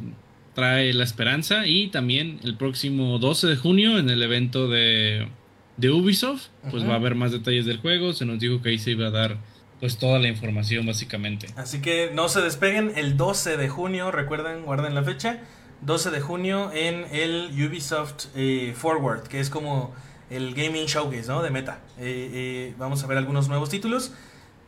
[0.54, 5.28] trae la esperanza y también el próximo 12 de junio en el evento de,
[5.76, 8.14] de Ubisoft, pues va a haber más detalles del juego.
[8.14, 9.36] Se nos dijo que ahí se iba a dar
[9.80, 11.48] pues toda la información básicamente.
[11.56, 15.40] Así que no se despeguen el 12 de junio, recuerden, guarden la fecha,
[15.80, 19.94] 12 de junio en el Ubisoft eh, Forward, que es como
[20.28, 21.42] el Gaming Showcase, ¿no?
[21.42, 21.80] De Meta.
[21.98, 24.12] Eh, eh, vamos a ver algunos nuevos títulos.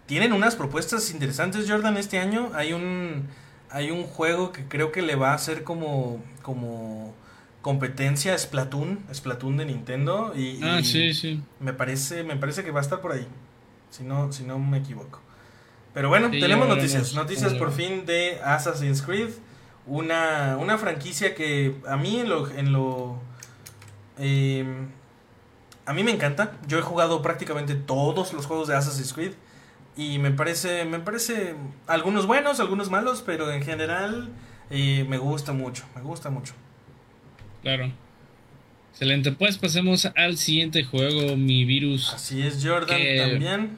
[0.07, 2.51] Tienen unas propuestas interesantes, Jordan, este año.
[2.55, 3.29] Hay un,
[3.71, 7.15] hay un juego que creo que le va a hacer como, como
[7.61, 10.33] competencia a Splatoon, Splatoon de Nintendo.
[10.35, 11.43] Y, ah, sí, sí.
[11.61, 13.27] Me parece, me parece que va a estar por ahí
[13.93, 15.21] si no, si no me equivoco.
[15.93, 17.15] Pero bueno, tenemos noticias.
[17.15, 19.31] Noticias por fin de Assassin's Creed.
[19.87, 22.51] Una, una franquicia que a mí en lo...
[22.51, 23.21] En lo
[24.19, 24.89] em,
[25.85, 26.53] a mí me encanta.
[26.67, 29.33] Yo he jugado prácticamente todos los juegos de Assassin's Creed.
[29.95, 31.55] Y me parece, me parece
[31.87, 34.31] algunos buenos, algunos malos, pero en general
[34.71, 36.55] eh, me gusta mucho, me gusta mucho.
[37.61, 37.93] Claro.
[38.93, 42.13] Excelente, pues pasemos al siguiente juego, mi virus.
[42.13, 43.71] Así es, Jordan, también.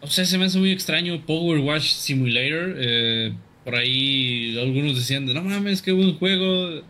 [0.00, 2.74] O sea, se me hace muy extraño Power Wash Simulator.
[2.78, 3.32] Eh,
[3.64, 6.82] por ahí algunos decían, no mames, qué buen juego.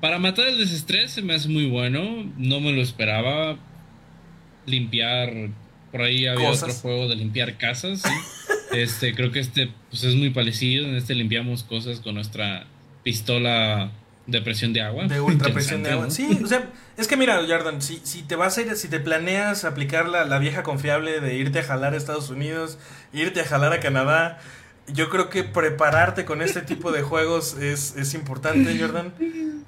[0.00, 2.32] Para matar el desestrés se me hace muy bueno.
[2.38, 3.58] No me lo esperaba.
[4.64, 5.50] Limpiar.
[5.90, 8.02] Por ahí había otro juego de limpiar casas.
[8.72, 10.86] este, creo que este pues, es muy parecido.
[10.86, 12.66] En este limpiamos cosas con nuestra
[13.02, 13.92] pistola
[14.26, 15.06] de presión de agua.
[15.06, 16.10] De ultra presión de agua.
[16.10, 19.00] Sí, o sea, es que mira, Jordan, si, si te vas a ir, si te
[19.00, 22.78] planeas aplicar la, la vieja confiable de irte a jalar a Estados Unidos,
[23.12, 24.38] irte a jalar a Canadá,
[24.88, 29.12] yo creo que prepararte con este tipo de juegos es, es importante, Jordan.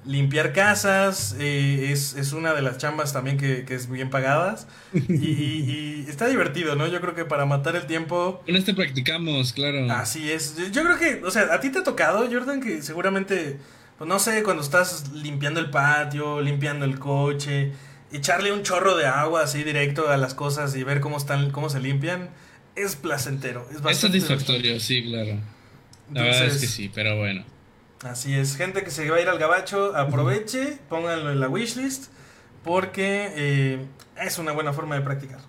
[0.04, 4.66] Limpiar casas eh, es, es, una de las chambas también que, que es bien pagadas.
[4.92, 6.86] Y, y, está divertido, ¿no?
[6.88, 8.42] Yo creo que para matar el tiempo.
[8.44, 9.90] Con este practicamos, claro.
[9.92, 10.56] Así es.
[10.72, 13.58] Yo creo que, o sea, a ti te ha tocado, Jordan, que seguramente
[13.98, 17.72] pues no sé, cuando estás limpiando el patio, limpiando el coche,
[18.12, 21.68] echarle un chorro de agua así directo a las cosas y ver cómo están, cómo
[21.68, 22.30] se limpian,
[22.76, 23.68] es placentero.
[23.70, 25.38] Es, es satisfactorio, sí, claro.
[26.12, 27.44] La verdad es que sí, pero bueno.
[28.02, 32.12] Así es, gente que se va a ir al gabacho, aproveche, pónganlo en la wishlist,
[32.62, 33.86] porque eh,
[34.20, 35.40] es una buena forma de practicar.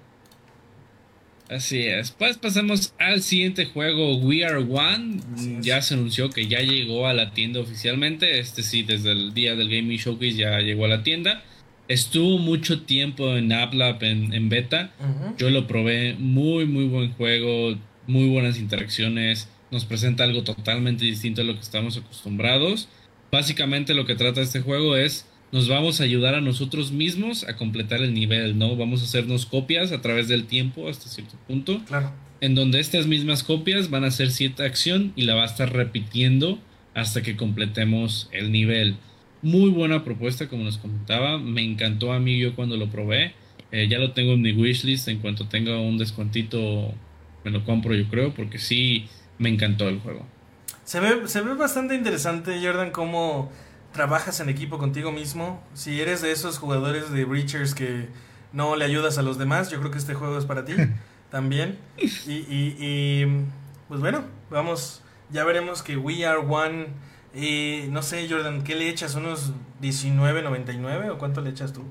[1.49, 2.11] Así es.
[2.11, 5.19] Pues pasamos al siguiente juego, We Are One.
[5.61, 8.39] Ya se anunció que ya llegó a la tienda oficialmente.
[8.39, 11.43] Este sí, desde el día del Gaming Showcase ya llegó a la tienda.
[11.87, 14.91] Estuvo mucho tiempo en AppLab, en, en beta.
[15.37, 16.15] Yo lo probé.
[16.17, 17.77] Muy, muy buen juego.
[18.07, 19.47] Muy buenas interacciones.
[19.69, 22.87] Nos presenta algo totalmente distinto a lo que estamos acostumbrados.
[23.31, 27.55] Básicamente lo que trata este juego es nos vamos a ayudar a nosotros mismos a
[27.55, 28.75] completar el nivel, ¿no?
[28.75, 31.81] Vamos a hacernos copias a través del tiempo hasta cierto punto.
[31.85, 32.11] Claro.
[32.41, 35.71] En donde estas mismas copias van a hacer cierta acción y la va a estar
[35.71, 36.59] repitiendo
[36.93, 38.97] hasta que completemos el nivel.
[39.41, 41.37] Muy buena propuesta, como nos comentaba.
[41.37, 43.33] Me encantó a mí yo cuando lo probé.
[43.71, 45.07] Eh, ya lo tengo en mi wishlist.
[45.07, 46.93] En cuanto tenga un descuentito,
[47.45, 49.05] me lo compro, yo creo, porque sí
[49.37, 50.27] me encantó el juego.
[50.83, 53.53] Se ve, se ve bastante interesante, Jordan, cómo
[53.95, 58.09] trabajas en equipo contigo mismo, si eres de esos jugadores de Breachers que
[58.51, 60.73] no le ayudas a los demás, yo creo que este juego es para ti
[61.31, 61.77] también.
[61.97, 63.25] Y, y,
[63.87, 66.87] pues bueno, vamos, ya veremos que We Are One,
[67.33, 69.15] eh, no sé Jordan, ¿qué le echas?
[69.15, 71.83] ¿Unos 19.99 o cuánto le echas tú?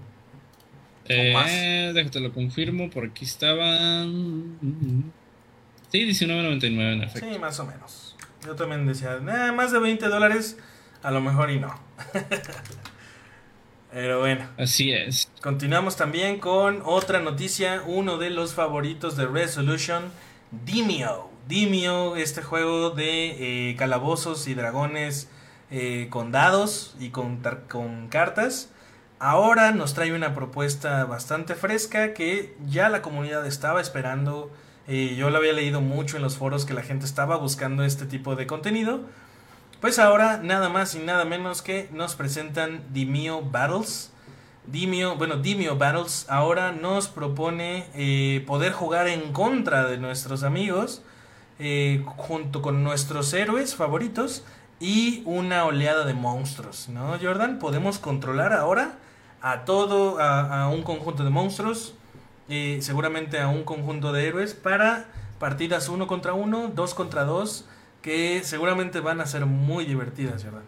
[1.07, 4.59] Eh, déjate lo confirmo, por aquí estaban...
[5.91, 7.33] Sí, 19.99 en efecto.
[7.33, 8.17] Sí, más o menos.
[8.45, 9.21] Yo también decía,
[9.55, 10.59] más de 20 dólares
[11.05, 11.73] a lo mejor y no.
[13.93, 14.49] Pero bueno.
[14.59, 15.31] Así es.
[15.41, 17.83] Continuamos también con otra noticia.
[17.87, 20.11] Uno de los favoritos de Resolution,
[20.51, 21.29] Demio.
[21.47, 25.29] Dimio, este juego de eh, calabozos y dragones
[25.71, 28.71] eh, con dados y con, con cartas,
[29.19, 34.51] ahora nos trae una propuesta bastante fresca que ya la comunidad estaba esperando.
[34.87, 38.07] Eh, yo lo había leído mucho en los foros que la gente estaba buscando este
[38.07, 39.03] tipo de contenido.
[39.85, 44.11] Pues ahora nada más y nada menos que nos presentan Dimio Battles.
[44.67, 51.03] Dimio, bueno, Dimio Battles ahora nos propone eh, poder jugar en contra de nuestros amigos
[51.59, 54.47] eh, junto con nuestros héroes favoritos
[54.81, 57.59] y una oleada de monstruos, ¿no, Jordan?
[57.59, 58.95] Podemos controlar ahora
[59.43, 61.93] a todo, a, un conjunto de monstruos,
[62.49, 65.05] eh, seguramente a un conjunto de héroes para
[65.39, 67.67] partidas uno contra uno, dos contra dos,
[68.05, 70.63] que seguramente van a ser muy divertidas, ¿verdad?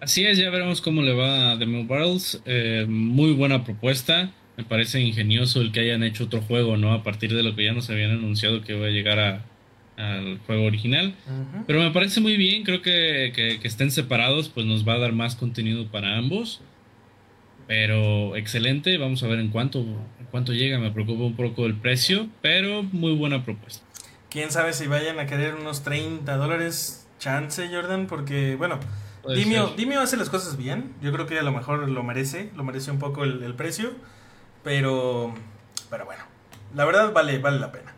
[0.00, 2.42] Así es, ya veremos cómo le va a Demo Barrels.
[2.44, 4.30] Eh, muy buena propuesta.
[4.58, 6.92] Me parece ingenioso el que hayan hecho otro juego, ¿no?
[6.92, 9.44] A partir de lo que ya nos habían anunciado que va a llegar
[9.96, 11.14] al juego original.
[11.66, 15.14] Pero me parece muy bien, creo que, que, estén separados, pues nos va a dar
[15.14, 16.60] más contenido para ambos.
[17.66, 20.78] Pero excelente, vamos a ver en cuánto, en cuánto llega.
[20.78, 23.86] Me preocupa un poco el precio, pero muy buena propuesta.
[24.34, 28.80] Quién sabe si vayan a querer unos 30 dólares chance, Jordan, porque, bueno,
[29.28, 30.92] Dimio, hace las cosas bien.
[31.00, 33.92] Yo creo que a lo mejor lo merece, lo merece un poco el, precio.
[34.64, 35.32] Pero,
[35.88, 36.24] pero bueno,
[36.74, 37.94] la verdad vale, vale la pena.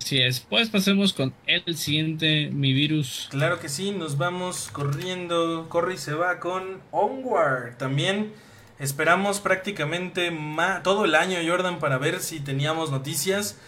[0.00, 3.28] Así es, pues pasemos con el siguiente, mi virus.
[3.30, 7.76] Claro que sí, nos vamos corriendo, corre y se va con Onward.
[7.76, 8.32] También
[8.78, 10.34] esperamos prácticamente
[10.82, 13.58] todo el año, Jordan, para ver si teníamos noticias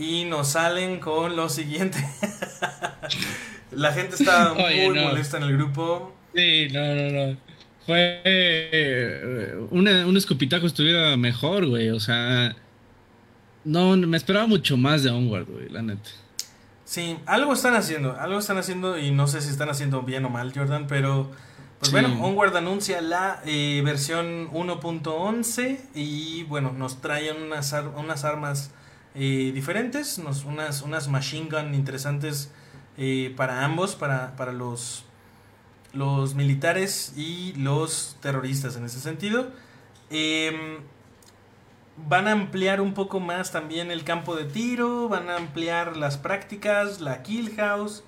[0.00, 1.98] y nos salen con lo siguiente.
[3.70, 6.16] La gente está muy molesta en el grupo.
[6.34, 7.36] Sí, no, no, no.
[7.86, 8.20] Fue.
[8.24, 11.90] Eh, un escopitajo estuviera mejor, güey.
[11.90, 12.56] O sea.
[13.62, 16.08] No, me esperaba mucho más de Onward, güey, la neta.
[16.86, 18.18] Sí, algo están haciendo.
[18.18, 21.30] Algo están haciendo y no sé si están haciendo bien o mal, Jordan, pero.
[21.78, 28.70] Pues bueno, Onward anuncia la eh, versión 1.11 y bueno, nos traen unas, unas armas
[29.14, 32.50] eh, diferentes, unas, unas machine gun interesantes
[32.96, 35.04] eh, para ambos, para, para los,
[35.92, 39.50] los militares y los terroristas en ese sentido.
[40.10, 40.78] Em,
[42.08, 46.16] van a ampliar un poco más también el campo de tiro, van a ampliar las
[46.16, 48.04] prácticas, la kill house.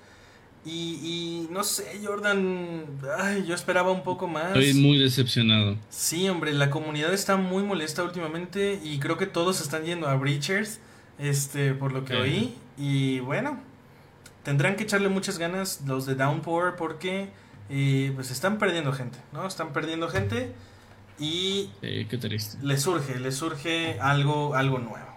[0.65, 2.85] Y, y, no sé, Jordan,
[3.19, 4.55] ay, yo esperaba un poco más.
[4.55, 5.75] Estoy muy decepcionado.
[5.89, 10.15] Sí, hombre, la comunidad está muy molesta últimamente y creo que todos están yendo a
[10.15, 10.79] Breachers
[11.17, 12.55] este, por lo que oí.
[12.77, 13.59] Y bueno,
[14.43, 17.29] tendrán que echarle muchas ganas los de Downpour porque
[17.69, 19.47] eh, pues están perdiendo gente, ¿no?
[19.47, 20.51] Están perdiendo gente
[21.19, 22.57] y qué triste.
[22.61, 25.13] le surge, le surge algo, algo nuevo.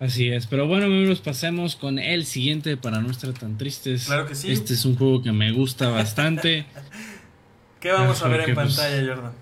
[0.00, 4.06] Así es, pero bueno, amigos, pasemos con el siguiente para no estar tan tristes.
[4.06, 4.50] Claro que sí.
[4.50, 6.64] Este es un juego que me gusta bastante.
[7.80, 9.32] ¿Qué vamos a ver en pues, pantalla, Jordan?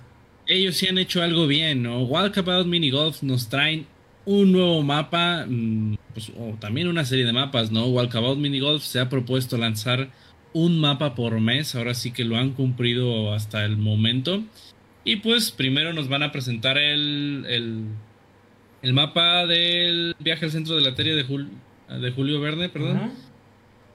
[0.47, 2.03] Ellos sí han hecho algo bien, ¿no?
[2.03, 3.87] Walkabout Mini Golf nos traen
[4.29, 7.87] un nuevo mapa, mm, pues, o también una serie de mapas, ¿no?
[7.87, 10.11] Walkabout Mini Golf se ha propuesto lanzar
[10.53, 14.43] un mapa por mes, ahora sí que lo han cumplido hasta el momento.
[15.03, 17.47] Y pues primero nos van a presentar el,
[18.83, 23.13] el, mapa del viaje al centro de la Teria de, de Julio Verde, perdón.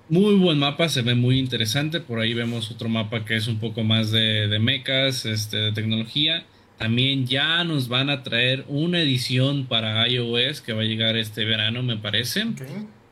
[0.09, 1.99] Muy buen mapa, se ve muy interesante.
[1.99, 5.71] Por ahí vemos otro mapa que es un poco más de, de mechas, este, de
[5.73, 6.43] tecnología.
[6.77, 11.45] También ya nos van a traer una edición para iOS que va a llegar este
[11.45, 12.45] verano, me parece.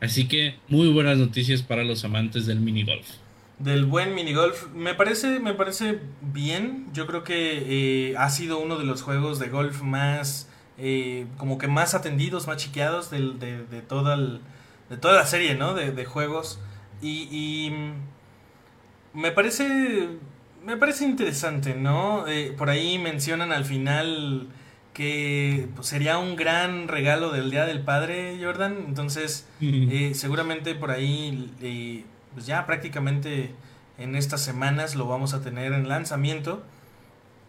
[0.02, 3.08] Así que muy buenas noticias para los amantes del minigolf.
[3.60, 4.68] Del buen minigolf.
[4.74, 6.88] Me parece, me parece bien.
[6.94, 10.50] Yo creo que eh, ha sido uno de los juegos de golf más,
[10.80, 15.54] eh, como que más atendidos, más chiqueados de, de, de, toda, de toda la serie,
[15.54, 15.76] ¿no?
[15.76, 16.60] De, de juegos.
[17.04, 17.72] Y, y
[19.14, 20.08] me parece
[20.64, 22.28] me parece interesante, ¿no?
[22.28, 24.48] Eh, por ahí mencionan al final
[24.94, 28.86] que pues, sería un gran regalo del Día del Padre, Jordan.
[28.88, 33.54] Entonces, eh, seguramente por ahí, eh, pues ya prácticamente
[33.98, 36.64] en estas semanas lo vamos a tener en lanzamiento.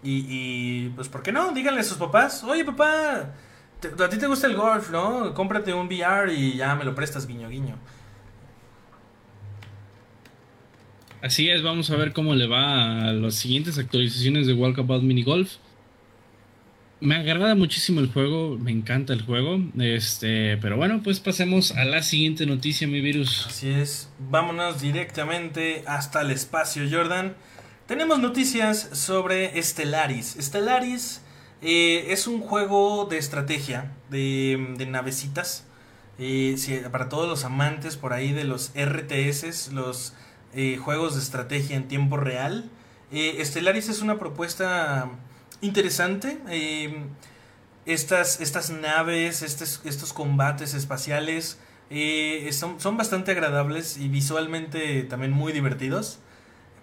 [0.03, 1.53] Y, y pues, ¿por qué no?
[1.53, 3.35] Díganle a sus papás, oye papá,
[4.05, 5.33] a ti te gusta el golf, ¿no?
[5.35, 7.77] Cómprate un VR y ya me lo prestas guiño guiño.
[11.23, 15.23] Así es, vamos a ver cómo le va a las siguientes actualizaciones de Walkabout Mini
[15.23, 15.53] Golf.
[16.99, 19.61] Me agrada muchísimo el juego, me encanta el juego.
[19.79, 23.47] Este, pero bueno, pues pasemos a la siguiente noticia, mi virus.
[23.47, 27.37] Así es, vámonos directamente hasta el espacio, Jordan.
[27.87, 30.37] Tenemos noticias sobre Stellaris.
[30.41, 31.23] Stellaris
[31.61, 35.69] eh, es un juego de estrategia, de, de navecitas.
[36.19, 36.57] Eh,
[36.91, 40.15] para todos los amantes por ahí de los RTS, los
[40.55, 42.71] eh, juegos de estrategia en tiempo real.
[43.11, 45.09] Eh, Stellaris es una propuesta
[45.61, 46.39] interesante.
[46.49, 47.05] Eh,
[47.87, 51.59] estas, estas naves, estos, combates espaciales
[52.53, 56.21] son, son, bastante agradables y visualmente también muy divertidos.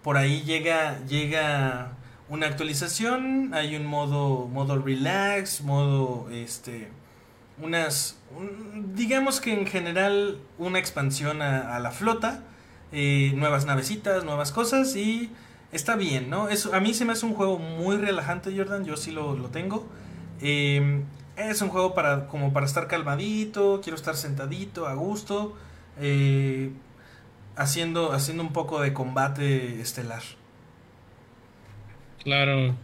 [0.04, 1.94] Por ahí llega, llega
[2.30, 6.90] una actualización, hay un modo, modo relax, modo este
[7.62, 8.18] unas
[8.96, 12.44] digamos que en general una expansión a, la flota
[12.92, 15.30] eh, nuevas navecitas nuevas cosas y
[15.72, 18.98] está bien no es, a mí se me hace un juego muy relajante Jordan yo
[18.98, 19.88] sí lo, tengo
[20.42, 21.04] em,
[21.38, 25.56] es un juego para como para estar calmadito quiero estar sentadito a gusto
[26.00, 26.72] eh,
[27.56, 30.24] haciendo haciendo un poco de combate estelar
[32.24, 32.76] claro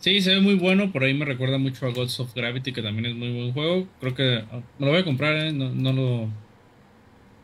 [0.00, 0.90] Sí, se ve muy bueno.
[0.92, 3.86] Por ahí me recuerda mucho a Gods of Gravity, que también es muy buen juego.
[4.00, 5.52] Creo que ah, me lo voy a comprar, ¿eh?
[5.52, 6.28] no, no, lo,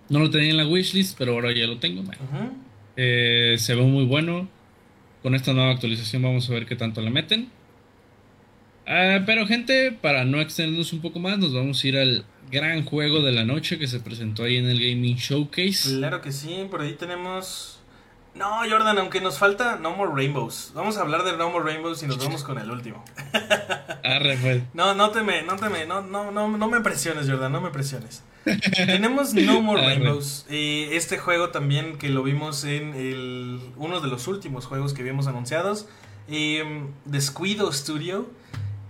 [0.09, 2.03] no lo tenía en la wishlist, pero ahora ya lo tengo.
[2.97, 4.49] Eh, se ve muy bueno.
[5.23, 7.49] Con esta nueva actualización vamos a ver qué tanto le meten.
[8.87, 12.85] Ah, pero gente, para no extendernos un poco más, nos vamos a ir al gran
[12.85, 15.97] juego de la noche que se presentó ahí en el Gaming Showcase.
[15.99, 17.77] Claro que sí, por ahí tenemos
[18.37, 20.73] no, Jordan, aunque nos falta No More Rainbows.
[20.75, 23.03] Vamos a hablar de No More Rainbows y nos vamos con el último.
[24.05, 24.63] Arre, pues.
[24.75, 27.63] No, no te me, no te me, no, no, no, no me presiones, Jordan, no
[27.63, 28.23] me presiones.
[28.75, 30.47] Tenemos No More Rainbows.
[30.49, 35.03] Y este juego también que lo vimos en el, uno de los últimos juegos que
[35.03, 35.87] vimos anunciados.
[36.29, 38.31] Eh, Descuido Studio.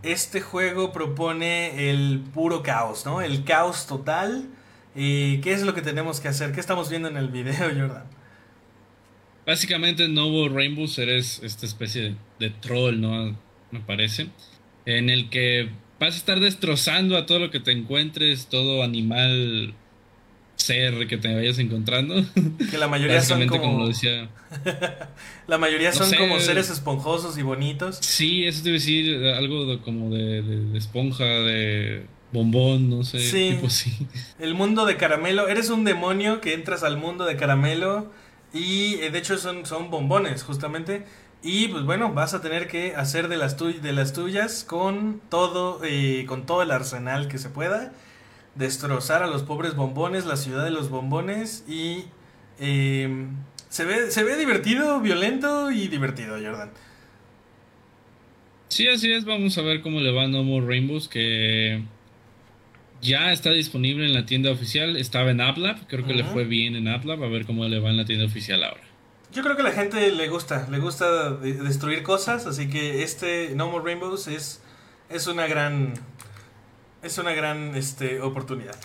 [0.03, 3.23] Este juego propone el puro caos, ¿no?
[3.23, 4.47] El caos total.
[4.95, 6.53] ¿Y qué es lo que tenemos que hacer?
[6.53, 8.05] ¿Qué estamos viendo en el video, Jordan?
[9.47, 13.37] Básicamente en Novo Rainbows eres esta especie de, troll, ¿no?
[13.71, 14.29] Me parece.
[14.87, 19.75] En el que vas a estar destrozando a todo lo que te encuentres, todo animal
[20.57, 22.15] ser que te vayas encontrando.
[22.71, 23.87] Que la mayoría son como...
[23.87, 24.29] decía.
[25.47, 27.99] la mayoría son como seres esponjosos y bonitos.
[28.01, 33.21] Sí, eso debe decir algo como de, esponja, de bombón, no sé.
[33.21, 33.51] Sí.
[33.55, 34.07] Tipo sí.
[34.39, 35.49] El mundo de caramelo.
[35.49, 38.11] Eres un demonio que entras al mundo de caramelo
[38.53, 41.05] y eh, de hecho son, son bombones, justamente.
[41.43, 45.81] Y pues bueno, vas a tener que hacer de las, de las tuyas con todo,
[45.85, 47.93] eh, con todo el arsenal que se pueda.
[48.55, 51.65] Destrozar a los pobres bombones, la ciudad de los bombones.
[51.69, 52.05] Y
[52.59, 53.37] em,
[53.69, 56.71] se, ve, se ve divertido, violento y divertido, Jordan.
[58.69, 59.25] Sí, así es.
[59.25, 61.09] Vamos a ver cómo le va a No More Rainbows.
[61.09, 61.83] Que
[63.03, 64.97] ya está disponible en la tienda oficial.
[64.97, 65.87] Estaba en AppLab.
[65.87, 67.23] Creo que le fue bien en AppLab.
[67.23, 68.83] A ver cómo le va en la tienda oficial ahora.
[69.33, 70.67] Yo creo que a la gente le gusta.
[70.71, 72.47] Le gusta destruir cosas.
[72.47, 74.61] Así que este No More Rainbows es,
[75.09, 75.95] es una gran.
[77.03, 78.77] Es una gran este, oportunidad.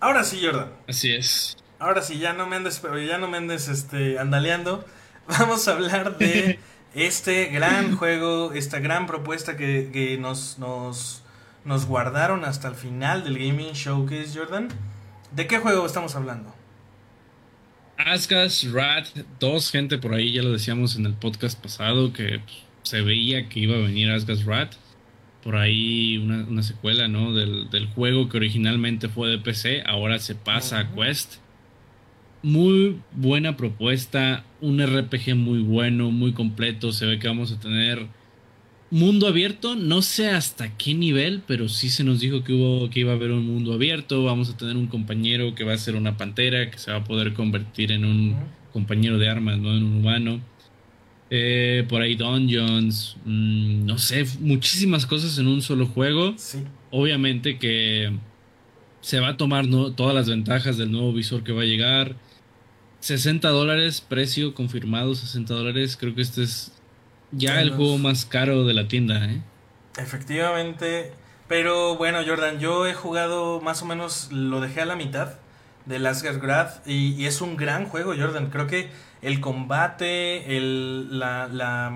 [0.00, 0.72] Ahora sí, Jordan.
[0.88, 1.56] Así es.
[1.78, 4.84] Ahora sí, ya no me andes, ya no me andes este, andaleando.
[5.28, 6.58] Vamos a hablar de
[6.94, 11.22] este gran juego, esta gran propuesta que, que nos, nos
[11.66, 14.68] nos guardaron hasta el final del Gaming Showcase, Jordan.
[15.32, 16.54] ¿De qué juego estamos hablando?
[17.98, 19.08] Asgas Rat
[19.40, 23.48] 2, gente, por ahí ya lo decíamos en el podcast pasado que pues, se veía
[23.48, 24.74] que iba a venir Asgas Rat.
[25.42, 27.32] Por ahí una, secuela, ¿no?
[27.32, 31.36] Del, juego que originalmente fue de PC, ahora se pasa a Quest.
[32.42, 36.92] Muy buena propuesta, un RPG muy bueno, muy completo.
[36.92, 38.08] Se ve que vamos a tener
[38.96, 43.00] mundo abierto, no sé hasta qué nivel, pero sí se nos dijo que hubo que
[43.00, 45.96] iba a haber un mundo abierto, vamos a tener un compañero que va a ser
[45.96, 48.36] una pantera, que se va a poder convertir en un
[48.72, 50.40] compañero de armas, no en un humano.
[51.28, 56.34] Eh, por ahí dungeons, mm, no sé, muchísimas cosas en un solo juego.
[56.36, 56.58] Sí.
[56.90, 58.12] Obviamente que
[59.00, 59.66] se va a tomar
[59.96, 62.16] todas las ventajas del nuevo visor que va a llegar.
[63.00, 65.96] 60 dólares, precio confirmado, 60 dólares.
[65.96, 66.72] Creo que este es
[67.32, 69.40] ya el juego más caro de la tienda, ¿eh?
[69.96, 71.12] Efectivamente.
[71.48, 75.34] Pero bueno, Jordan, yo he jugado más o menos, lo dejé a la mitad
[75.86, 78.50] de Last Grad y, y, es un gran juego, Jordan.
[78.50, 78.90] Creo que
[79.22, 81.92] el combate, el, la, la,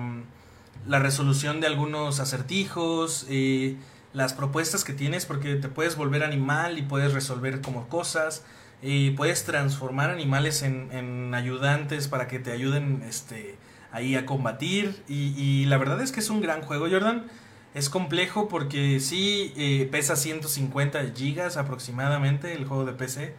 [0.87, 3.77] la resolución de algunos acertijos, y
[4.13, 8.45] las propuestas que tienes, porque te puedes volver animal y puedes resolver como cosas,
[8.81, 13.57] y puedes transformar animales en, en ayudantes para que te ayuden este,
[13.91, 15.03] ahí a combatir.
[15.07, 17.25] Y, la verdad es que es un gran juego, Jordan.
[17.73, 23.33] Es complejo porque sí eh, pesa 150 gigas aproximadamente el juego de PC.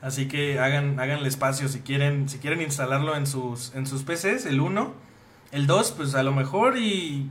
[0.00, 4.46] Así que hagan, háganle espacio si quieren, si quieren instalarlo en sus, en sus PCs,
[4.46, 4.92] el 1.
[5.50, 7.30] El 2, pues a lo mejor y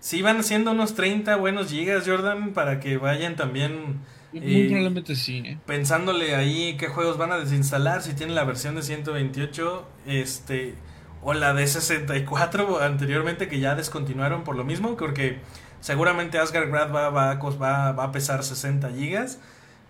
[0.00, 4.00] si van haciendo unos 30 buenos gigas, Jordan, para que vayan también
[4.32, 5.42] Muy probablemente sí.
[5.44, 5.58] ¿eh?
[5.66, 10.74] Pensándole ahí qué juegos van a desinstalar, si tienen la versión de 128, este,
[11.22, 15.40] o la de 64 anteriormente que ya descontinuaron por lo mismo, porque
[15.80, 19.38] seguramente Asgard Grad va, va, va, va a pesar 60 gigas.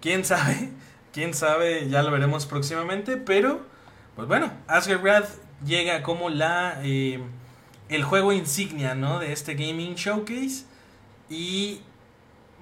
[0.00, 0.70] ¿Quién sabe?
[1.12, 1.88] ¿Quién sabe?
[1.88, 3.66] Ya lo veremos próximamente, pero,
[4.16, 5.24] pues bueno, Asgard Grad
[5.64, 6.80] llega como la...
[6.82, 7.20] Eh,
[7.88, 9.18] el juego insignia, ¿no?
[9.18, 10.64] De este Gaming Showcase.
[11.28, 11.80] Y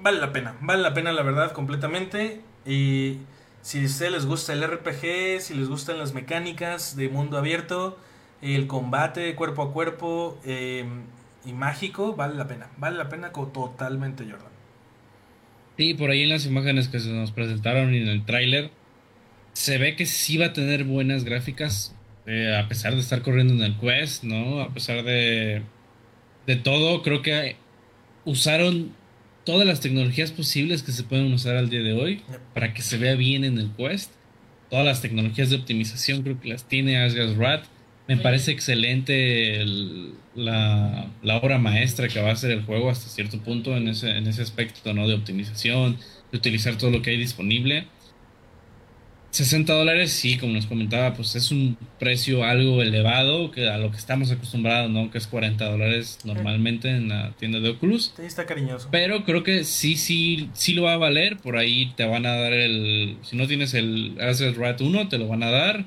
[0.00, 2.40] vale la pena, vale la pena la verdad completamente.
[2.64, 3.18] Y
[3.62, 7.98] si a ustedes les gusta el RPG, si les gustan las mecánicas de mundo abierto,
[8.42, 11.04] el combate cuerpo a cuerpo em,
[11.44, 14.52] y mágico, vale la pena, vale la pena totalmente Jordan.
[15.76, 18.70] Sí, por ahí en las imágenes que se nos presentaron y en el tráiler,
[19.52, 21.94] se ve que sí va a tener buenas gráficas,
[22.26, 24.60] eh, a pesar de estar corriendo en el Quest, ¿no?
[24.60, 25.62] A pesar de,
[26.46, 27.56] de todo, creo que
[28.24, 28.92] usaron
[29.44, 32.22] todas las tecnologías posibles que se pueden usar al día de hoy
[32.52, 34.10] para que se vea bien en el Quest.
[34.68, 37.64] Todas las tecnologías de optimización creo que las tiene Asgard Rat.
[38.08, 39.64] Me parece excelente
[40.34, 44.10] la, la, obra maestra que va a ser el juego hasta cierto punto en ese,
[44.16, 45.08] en ese aspecto ¿no?
[45.08, 45.98] de optimización,
[46.30, 47.88] de utilizar todo lo que hay disponible.
[49.36, 53.90] 60 dólares, sí, como nos comentaba, pues es un precio algo elevado que a lo
[53.90, 55.10] que estamos acostumbrados, ¿no?
[55.10, 58.14] Que es 40 dólares normalmente en la tienda de Oculus.
[58.16, 58.88] Sí, está cariñoso.
[58.90, 61.36] Pero creo que sí, sí, sí lo va a valer.
[61.36, 63.18] Por ahí te van a dar el.
[63.22, 65.84] Si no tienes el Asset Rat 1, te lo van a dar.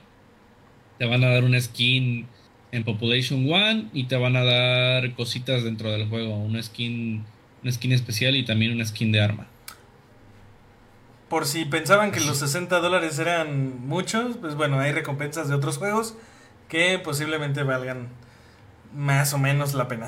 [1.00, 2.28] Te van a dar una skin
[2.72, 6.38] en Population 1 y te van a dar cositas dentro del juego.
[6.38, 7.24] Una skin,
[7.64, 9.48] una skin especial y también una skin de arma
[11.30, 15.78] por si pensaban que los 60 dólares eran muchos, pues bueno, hay recompensas de otros
[15.78, 16.16] juegos
[16.68, 18.10] que posiblemente valgan
[18.94, 20.08] más o menos la pena.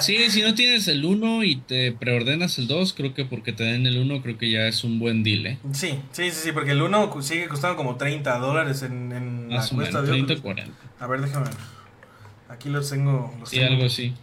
[0.00, 3.64] sí, si no tienes el 1 y te preordenas el 2, creo que porque te
[3.64, 5.58] den el 1, creo que ya es un buen deal, ¿eh?
[5.72, 9.66] Sí, sí, sí, sí, porque el 1 sigue costando como 30 dólares en, en la
[9.66, 10.72] cuesta de 30 40.
[11.00, 11.54] A ver, déjame ver.
[12.48, 13.34] Aquí los tengo.
[13.44, 14.14] sí, algo así.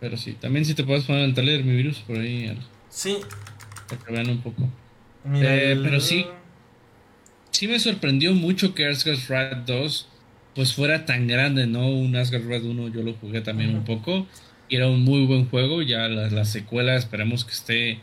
[0.00, 2.56] Pero sí, también si te puedes poner el taller, mi virus, por ahí.
[2.88, 3.18] Sí,
[3.88, 4.68] para que vean un poco.
[5.34, 6.26] Eh, pero sí,
[7.50, 10.08] sí me sorprendió mucho que Asgard Rat 2
[10.56, 11.86] pues fuera tan grande, ¿no?
[11.86, 14.26] Un Asgard Rat 1 yo lo jugué también un poco
[14.68, 18.00] y era un muy buen juego, ya la, secuela esperemos que esté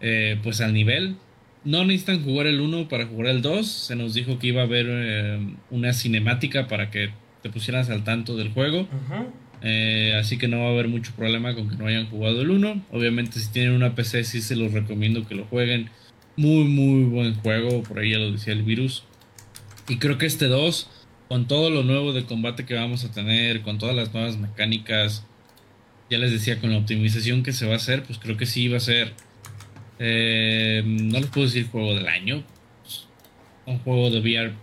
[0.00, 1.16] eh, pues al nivel.
[1.64, 4.64] No necesitan jugar el 1 para jugar el 2, se nos dijo que iba a
[4.64, 7.10] haber eh, una cinemática para que
[7.42, 8.88] te pusieras al tanto del juego.
[9.60, 12.50] Eh, así que no va a haber mucho problema con que no hayan jugado el
[12.50, 12.86] 1.
[12.92, 15.90] Obviamente si tienen una PC sí se los recomiendo que lo jueguen.
[16.36, 19.02] Muy muy buen juego, por ahí ya lo decía el virus.
[19.88, 20.88] Y creo que este 2,
[21.28, 25.24] con todo lo nuevo de combate que vamos a tener, con todas las nuevas mecánicas,
[26.10, 28.68] ya les decía, con la optimización que se va a hacer, pues creo que sí
[28.68, 29.12] va a ser...
[29.98, 32.44] Eh, no les puedo decir juego del año.
[33.66, 34.54] Un juego de VR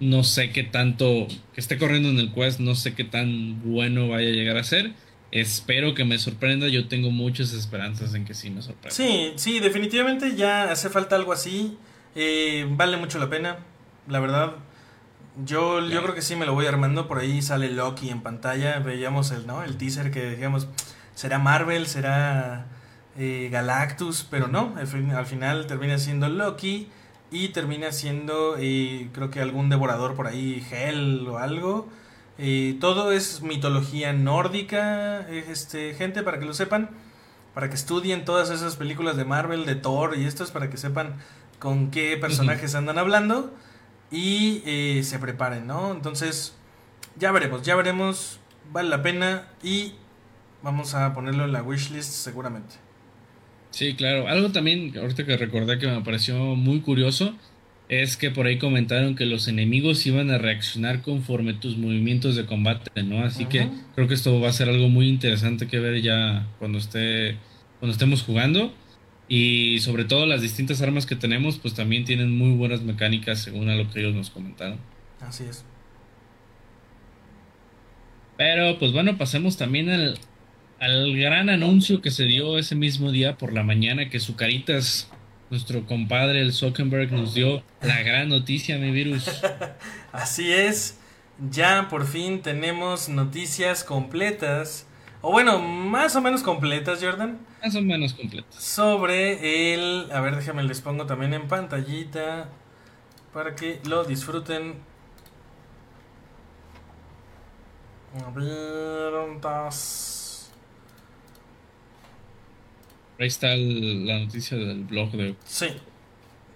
[0.00, 4.08] no sé qué tanto, que esté corriendo en el Quest, no sé qué tan bueno
[4.08, 4.92] vaya a llegar a ser.
[5.30, 8.94] Espero que me sorprenda, yo tengo muchas esperanzas en que sí me sorprenda.
[8.94, 11.76] Sí, sí, definitivamente ya hace falta algo así.
[12.14, 13.58] Eh, vale mucho la pena,
[14.08, 14.54] la verdad.
[15.44, 17.06] Yo, yo creo que sí me lo voy armando.
[17.08, 18.78] Por ahí sale Loki en pantalla.
[18.80, 19.62] Veíamos el, ¿no?
[19.62, 20.68] el teaser que decíamos,
[21.14, 22.66] será Marvel, será
[23.16, 26.88] eh, Galactus, pero no, al final termina siendo Loki
[27.32, 31.88] y termina siendo eh, creo que algún devorador por ahí, Hell o algo.
[32.38, 36.90] Eh, todo es mitología nórdica, este, gente, para que lo sepan,
[37.54, 41.16] para que estudien todas esas películas de Marvel, de Thor y estos, para que sepan
[41.58, 43.52] con qué personajes andan hablando
[44.10, 45.92] y eh, se preparen, ¿no?
[45.92, 46.54] Entonces,
[47.18, 48.40] ya veremos, ya veremos,
[48.72, 49.94] vale la pena y
[50.62, 52.76] vamos a ponerlo en la wishlist seguramente.
[53.70, 54.28] Sí, claro.
[54.28, 57.34] Algo también, ahorita que recordé que me pareció muy curioso,
[57.88, 62.44] es que por ahí comentaron que los enemigos iban a reaccionar conforme tus movimientos de
[62.44, 63.24] combate, ¿no?
[63.24, 66.78] Así que creo que esto va a ser algo muy interesante que ver ya cuando
[66.78, 67.36] esté
[67.78, 68.72] cuando estemos jugando
[69.28, 73.68] y sobre todo las distintas armas que tenemos pues también tienen muy buenas mecánicas según
[73.68, 74.78] a lo que ellos nos comentaron.
[75.20, 75.64] Así es.
[78.36, 80.18] Pero pues bueno, pasemos también al,
[80.78, 85.10] al gran anuncio que se dio ese mismo día por la mañana que su caritas
[85.50, 89.28] nuestro compadre el Zuckerberg nos dio la gran noticia, mi virus.
[90.12, 90.98] Así es,
[91.50, 94.86] ya por fin tenemos noticias completas,
[95.20, 97.38] o bueno, más o menos completas, Jordan.
[97.62, 98.54] Más o menos completas.
[98.54, 102.48] Sobre el, a ver, déjame les pongo también en pantallita
[103.32, 104.76] para que lo disfruten.
[113.20, 115.36] Ahí está la noticia del blog de.
[115.44, 115.76] Sí.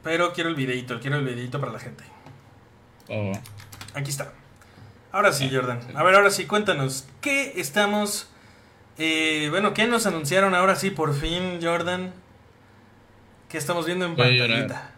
[0.03, 2.05] Pero quiero el videito, quiero el videito para la gente.
[3.09, 3.33] Oh.
[3.95, 4.33] Aquí está.
[5.13, 5.81] Ahora sí, Jordan.
[5.95, 7.07] A ver, ahora sí, cuéntanos.
[7.21, 8.32] ¿Qué estamos...
[8.99, 12.13] Eh, bueno, ¿qué nos anunciaron ahora sí por fin, Jordan?
[13.49, 14.93] ¿Qué estamos viendo en pantallita?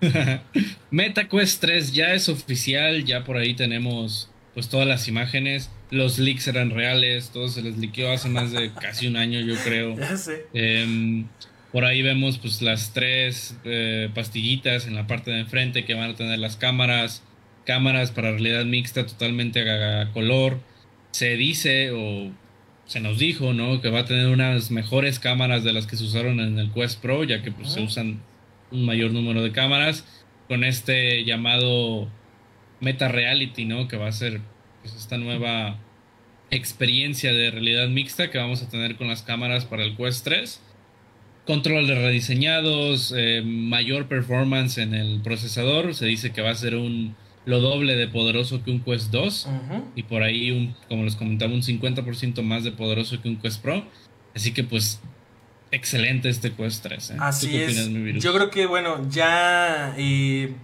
[0.90, 5.70] MetaQuest 3 ya es oficial, ya por ahí tenemos pues todas las imágenes.
[5.90, 9.54] Los leaks eran reales, todo se les liqueó hace más de casi un año, yo
[9.64, 9.96] creo.
[9.98, 10.46] Ya sé.
[10.52, 11.26] Em,
[11.70, 16.10] por ahí vemos pues las tres eh, pastillitas en la parte de enfrente que van
[16.10, 17.22] a tener las cámaras,
[17.64, 20.60] cámaras para realidad mixta totalmente a, color.
[21.12, 22.30] Se dice o
[22.86, 23.80] se nos dijo, ¿no?
[23.80, 27.00] Que va a tener unas mejores cámaras de las que se usaron en el Quest
[27.00, 28.20] Pro, ya que pues, se usan
[28.70, 30.04] un mayor número de cámaras
[30.48, 32.08] con este llamado
[32.80, 33.88] Meta Reality, ¿no?
[33.88, 34.40] Que va a ser
[34.82, 35.78] pues, esta nueva
[36.50, 40.60] experiencia de realidad mixta que vamos a tener con las cámaras para el Quest 3.
[41.46, 45.94] Controles rediseñados, eh, mayor performance en el procesador.
[45.94, 49.48] Se dice que va a ser un lo doble de poderoso que un Quest 2
[49.96, 53.60] y por ahí, un, como les comentaba, un 50% más de poderoso que un Quest
[53.62, 53.84] Pro.
[54.34, 55.00] Así que pues
[55.70, 57.10] excelente este Quest 3.
[57.10, 57.16] ¿eh?
[57.18, 57.88] Así es.
[58.20, 59.94] Yo creo que bueno, ya...
[59.96, 60.54] Eh,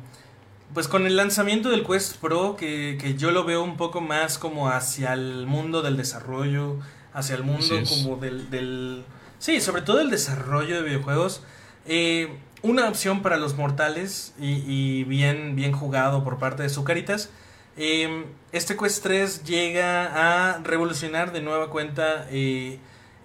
[0.75, 4.37] pues con el lanzamiento del Quest Pro, que, que, yo lo veo un poco más
[4.37, 6.79] como hacia el mundo del desarrollo,
[7.15, 9.03] hacia el mundo como del, del...
[9.39, 11.43] Sí, sobre todo el desarrollo de videojuegos.
[11.87, 12.29] Eh,
[12.63, 17.31] una opción para los mortales y, bien, bien jugado por parte de Zucaritas.
[17.77, 22.81] Em, este Quest 3 llega a revolucionar de nueva cuenta eh,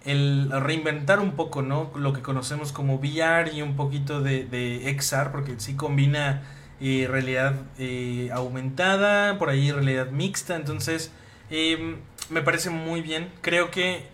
[0.06, 1.92] el reinventar un poco ¿no?
[1.96, 6.44] lo que conocemos como VR y un poquito de, de XR, porque sí combina
[6.82, 11.12] eh, realidad eh, aumentada, por ahí realidad mixta, entonces
[11.50, 11.98] em,
[12.30, 13.32] me parece muy bien.
[13.42, 14.06] Creo que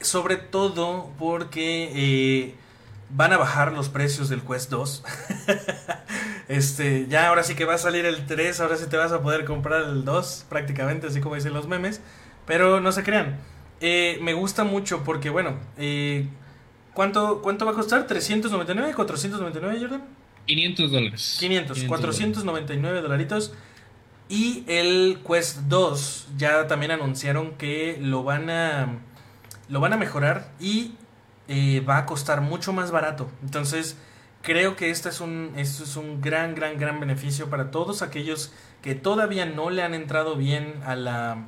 [0.00, 2.54] sobre todo porque
[3.12, 5.04] van a bajar los precios del Quest 2.
[6.48, 9.22] este, ya ahora sí que va a salir el 3, ahora sí te vas a
[9.22, 12.00] poder comprar el 2 prácticamente, así como dicen los memes.
[12.46, 13.38] Pero no se crean.
[13.80, 16.26] Eh, me gusta mucho porque, bueno, eh,
[16.94, 18.06] ¿cuánto, ¿cuánto va a costar?
[18.06, 18.94] ¿399?
[18.94, 20.04] ¿499, Jordan?
[20.46, 21.36] 500 dólares.
[21.38, 23.54] 500, 499 dolaritos.
[24.28, 28.98] Y el Quest 2 ya también anunciaron que lo van a
[29.68, 30.92] lo van a mejorar y
[31.48, 33.30] eh, va a costar mucho más barato.
[33.42, 33.96] Entonces,
[34.42, 38.94] creo que este es un, es un gran, gran, gran beneficio para todos aquellos que
[38.94, 41.46] todavía no le han entrado bien a la,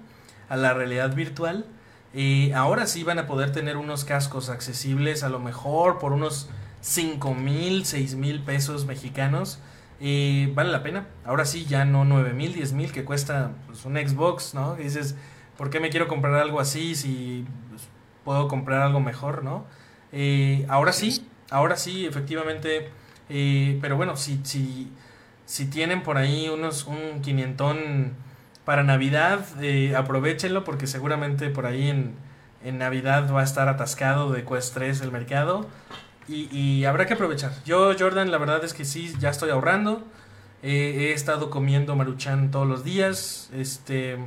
[0.48, 1.66] a la realidad virtual.
[2.14, 6.48] Eh, ahora sí van a poder tener unos cascos accesibles, a lo mejor por unos
[6.80, 9.58] 5 mil, 6 mil pesos mexicanos.
[10.00, 11.08] Eh, vale la pena.
[11.24, 14.76] Ahora sí, ya no 9 mil, 10 mil que cuesta pues, un Xbox, ¿no?
[14.76, 15.16] dices,
[15.56, 17.82] ¿por qué me quiero comprar algo así si pues,
[18.24, 19.64] puedo comprar algo mejor, ¿no?
[20.16, 22.88] Eh, ahora sí, ahora sí, efectivamente.
[23.28, 24.90] Eh, pero bueno, si, si,
[25.44, 28.12] si tienen por ahí unos un quinientón
[28.64, 32.14] para Navidad, eh, aprovechenlo porque seguramente por ahí en,
[32.62, 35.66] en, Navidad va a estar atascado de Quest 3 el mercado.
[36.28, 37.52] Y, y, habrá que aprovechar.
[37.66, 40.04] Yo, Jordan, la verdad es que sí, ya estoy ahorrando.
[40.62, 43.50] he estado comiendo maruchan todos los días.
[43.52, 44.18] Este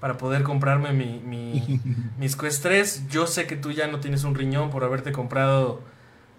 [0.00, 1.80] para poder comprarme mi, mi,
[2.18, 3.08] mis Quest 3.
[3.10, 5.82] Yo sé que tú ya no tienes un riñón por haberte comprado.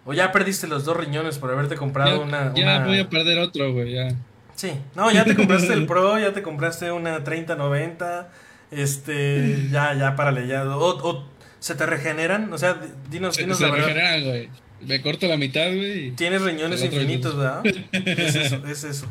[0.06, 3.74] O ya perdiste los dos riñones por haberte comprado una, Ya voy a perder otro,
[3.74, 4.16] güey, ya.
[4.56, 8.30] Sí, no, ya te compraste el Pro, ya te compraste una 3090.
[8.72, 10.64] Este, ya, ya, párale, ya.
[10.76, 11.26] O, o
[11.60, 12.80] se te regeneran, o sea,
[13.10, 14.50] dinos, se, dinos se regeneran, güey.
[14.82, 16.12] Me corto la mitad, güey.
[16.12, 17.62] Tienes riñones infinitos, ¿verdad?
[17.66, 19.08] es eso, es eso.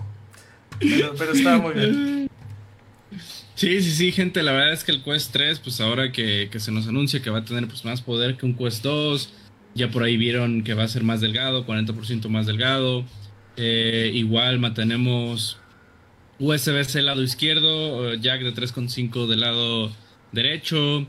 [0.80, 2.27] Pero, pero estaba muy bien.
[3.58, 6.70] Sí, sí, sí, gente, la verdad es que el Quest 3, pues ahora que, se
[6.70, 9.30] nos anuncia que va a tener pues más poder que un Quest 2,
[9.74, 13.04] ya por ahí vieron que va a ser más delgado, 40% más delgado.
[13.56, 15.58] Eh, igual mantenemos
[16.38, 19.90] USB-C lado izquierdo, eh, jack de 3.5 del lado
[20.30, 21.08] derecho.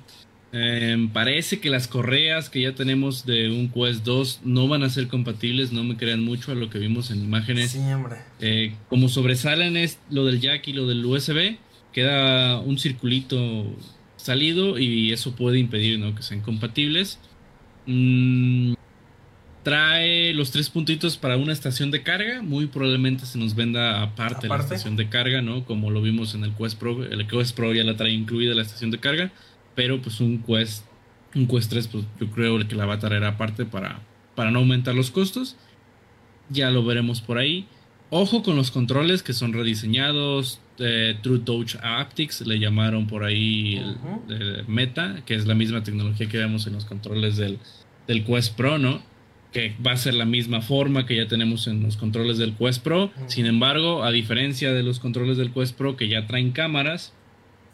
[0.52, 4.90] Em, parece que las correas que ya tenemos de un Quest 2 no van a
[4.90, 7.74] ser compatibles, no me crean mucho a lo que vimos en imágenes.
[7.74, 8.16] Sí, hombre.
[8.40, 11.60] Eh, como sobresalen es lo del jack y lo del USB,
[11.94, 13.66] queda un circulito
[14.18, 16.14] salido y eso puede impedir ¿no?
[16.16, 17.20] que sean compatibles.
[17.86, 18.74] Mm,
[19.64, 22.42] trae los tres puntitos para una estación de carga.
[22.42, 25.66] Muy probablemente se nos venda aparte, la estación de carga, ¿no?
[25.66, 27.04] Como lo vimos en el Quest Pro.
[27.04, 29.32] El Quest Pro ya la trae incluida la estación de carga.
[29.76, 30.86] Pero pues un Quest,
[31.36, 34.02] un Quest 3, pues yo creo que la va a traer aparte para,
[34.36, 35.56] para no aumentar los costos.
[36.50, 37.68] Ya lo veremos por ahí.
[38.10, 40.60] Ojo con los controles que son rediseñados.
[41.22, 43.82] True Touch Haptics le llamaron por ahí
[44.68, 47.60] Meta, que es la misma tecnología que vemos en los controles del,
[48.08, 49.02] del Quest Pro, ¿no?
[49.52, 52.84] Que va a ser la misma forma que ya tenemos en los controles del Quest
[52.84, 53.12] Pro.
[53.28, 57.14] Sin embargo, a diferencia de los controles del Quest Pro que ya traen cámaras,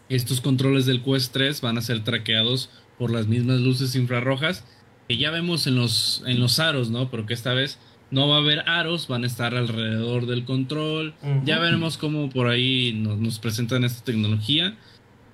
[0.09, 4.65] estos controles del Quest 3 van a ser traqueados por las mismas luces infrarrojas
[5.07, 7.09] que ya vemos en los, en los aros, ¿no?
[7.09, 7.79] Porque esta vez
[8.11, 11.13] no va a haber aros, van a estar alrededor del control.
[11.43, 14.75] Ya veremos cómo por ahí nos, presentan esta tecnología.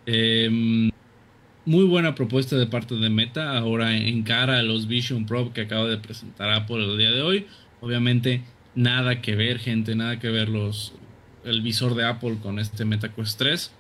[0.06, 0.92] Em,
[1.66, 3.58] muy buena propuesta de parte de Meta.
[3.58, 7.22] Ahora en cara a los Vision Pro que acaba de presentar Apple el día de
[7.22, 7.48] hoy.
[7.82, 8.44] Obviamente
[8.76, 10.94] nada que ver, gente, nada que ver los,
[11.44, 13.72] el visor de Apple con este Meta Quest 3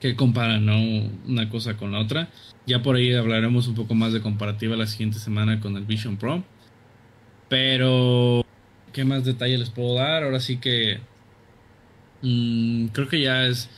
[0.00, 0.76] que comparan ¿no?
[1.26, 2.30] una cosa con la otra.
[2.66, 6.16] Ya por ahí hablaremos un poco más de comparativa la siguiente semana con el Vision
[6.16, 6.42] Pro.
[7.50, 8.46] Pero,
[8.92, 10.22] ¿qué más detalle les puedo dar?
[10.22, 11.00] Ahora sí que...
[12.22, 13.68] Mm, creo que ya es...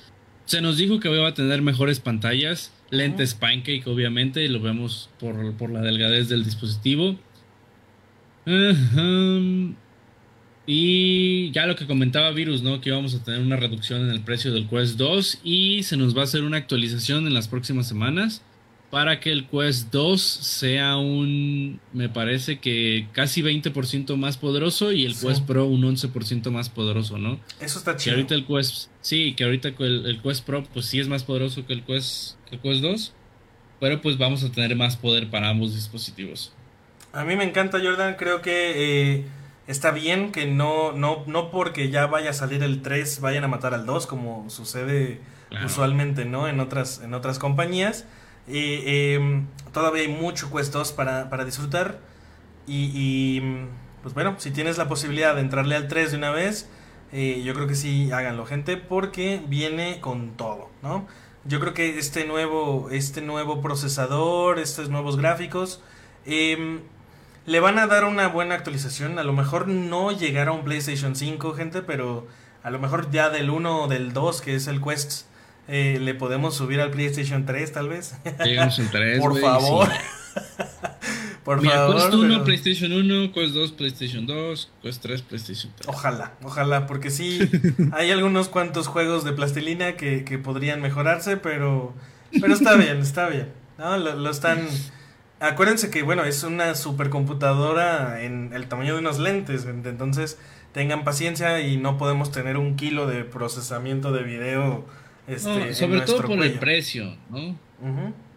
[0.44, 5.08] Se nos dijo que va a tener mejores pantallas, lentes Pancake obviamente, y lo vemos
[5.18, 7.16] por, por la delgadez del dispositivo.
[10.66, 12.80] Y ya lo que comentaba Virus, ¿no?
[12.80, 16.14] Que íbamos a tener una reducción en el precio del Quest 2 y se nos
[16.14, 18.42] va a hacer una actualización en las próximas semanas
[18.92, 25.06] para que el Quest 2 sea un, me parece que casi 20% más poderoso y
[25.06, 27.40] el Quest Pro un 11% más poderoso, ¿no?
[27.58, 28.16] Eso está chido.
[28.16, 31.24] Que ahorita el Quest, sí, que ahorita el, el, Quest Pro pues sí es más
[31.24, 33.14] poderoso que el Quest, que el Quest 2,
[33.80, 36.52] pero pues vamos a tener más poder para ambos dispositivos.
[37.14, 39.14] A mí me encanta Jordan, creo que...
[39.14, 39.24] Eh
[39.68, 43.48] está bien que no, no, no porque ya vaya a salir el 3 vayan a
[43.48, 45.20] matar al 2 como sucede
[45.64, 48.04] usualmente no en otras en otras compañías
[48.46, 51.98] em, todavía hay mucho Quest 2 para, para disfrutar
[52.66, 53.40] y,
[54.02, 56.68] pues bueno si tienes la posibilidad de entrarle al 3 de una vez
[57.12, 61.06] eh, yo creo que sí háganlo gente porque viene con todo no
[61.44, 65.82] yo creo que este nuevo este nuevo procesador estos nuevos gráficos
[66.24, 66.80] eh,
[67.44, 69.18] le van a dar una buena actualización.
[69.18, 72.26] A lo mejor no llegará a un PlayStation 5, gente, pero
[72.62, 75.26] a lo mejor ya del 1 o del 2, que es el Quest,
[75.72, 78.14] eh, le podemos subir al PlayStation 3, tal vez.
[78.44, 79.88] Llegamos en 3, Por favor.
[81.44, 81.96] Por favor.
[81.96, 85.88] Quest 1, PlayStation 1, Quest 2, PlayStation 2, Quest 3, PlayStation 3.
[85.88, 87.40] Ojalá, ojalá, porque sí,
[87.92, 91.94] hay algunos cuantos juegos de plastilina que, que podrían mejorarse, pero,
[92.38, 93.48] pero está bien, está bien.
[93.78, 93.96] ¿no?
[93.96, 94.68] lo están
[95.42, 100.38] Acuérdense que, bueno, es una supercomputadora en el tamaño de unos lentes, entonces
[100.70, 104.84] tengan paciencia y no podemos tener un kilo de procesamiento de video.
[105.26, 107.56] Este, sobre todo por el precio, ¿no?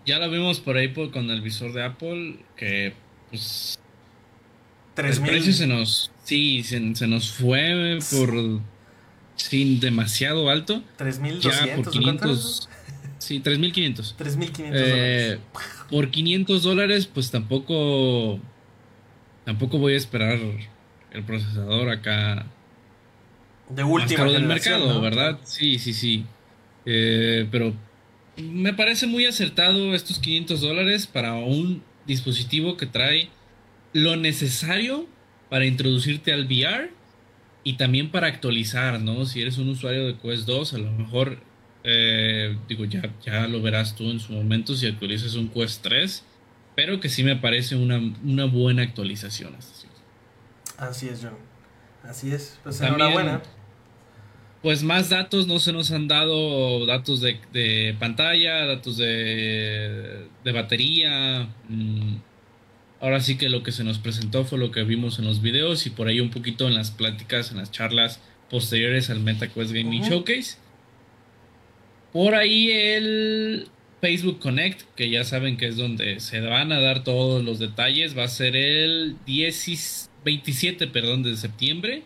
[0.05, 2.93] Ya lo vimos por ahí con el visor de Apple, que
[3.29, 3.79] pues...
[4.97, 6.11] el precio se nos...
[6.23, 8.61] Sí, se, nos fue por...
[9.35, 10.81] Sin demasiado alto.
[10.97, 11.39] 3.200.
[11.41, 12.69] Ya por 500...
[13.17, 14.15] Sí, 3.500.
[14.17, 15.39] 3.500 eh,
[15.89, 18.39] Por 500 dólares, pues tampoco.
[19.45, 20.37] Tampoco voy a esperar
[21.11, 22.45] el procesador acá.
[23.69, 25.39] De última del mercado, ¿verdad?
[25.43, 26.25] Sí, sí, sí.
[26.85, 27.73] Eh, pero
[28.37, 33.29] me parece muy acertado estos 500 dólares para un dispositivo que trae
[33.93, 35.07] lo necesario
[35.49, 36.91] para introducirte al VR
[37.63, 39.25] y también para actualizar, ¿no?
[39.25, 41.39] Si eres un usuario de Quest 2, a lo mejor
[41.87, 46.23] eh, digo, ya, ya lo verás tú en su momento si actualizas un Quest 3.
[46.75, 49.55] Pero que sí me parece una, buena actualización.
[50.77, 51.37] Así es, John.
[52.03, 52.59] Así es.
[52.63, 53.41] Pues enhorabuena.
[54.65, 61.47] Pues más datos no se nos han dado, datos de, pantalla, datos de, de batería.
[61.69, 62.15] Mm,
[62.99, 65.85] ahora sí que lo que se nos presentó fue lo que vimos en los videos
[65.85, 68.19] y por ahí un poquito en las pláticas, en las charlas
[68.49, 70.57] posteriores al MetaQuest Gaming Showcase.
[72.11, 73.67] Por ahí el
[74.01, 78.17] Facebook Connect, que ya saben que es donde se van a dar todos los detalles,
[78.17, 79.15] va a ser el
[80.25, 82.03] 27 perdón, de septiembre.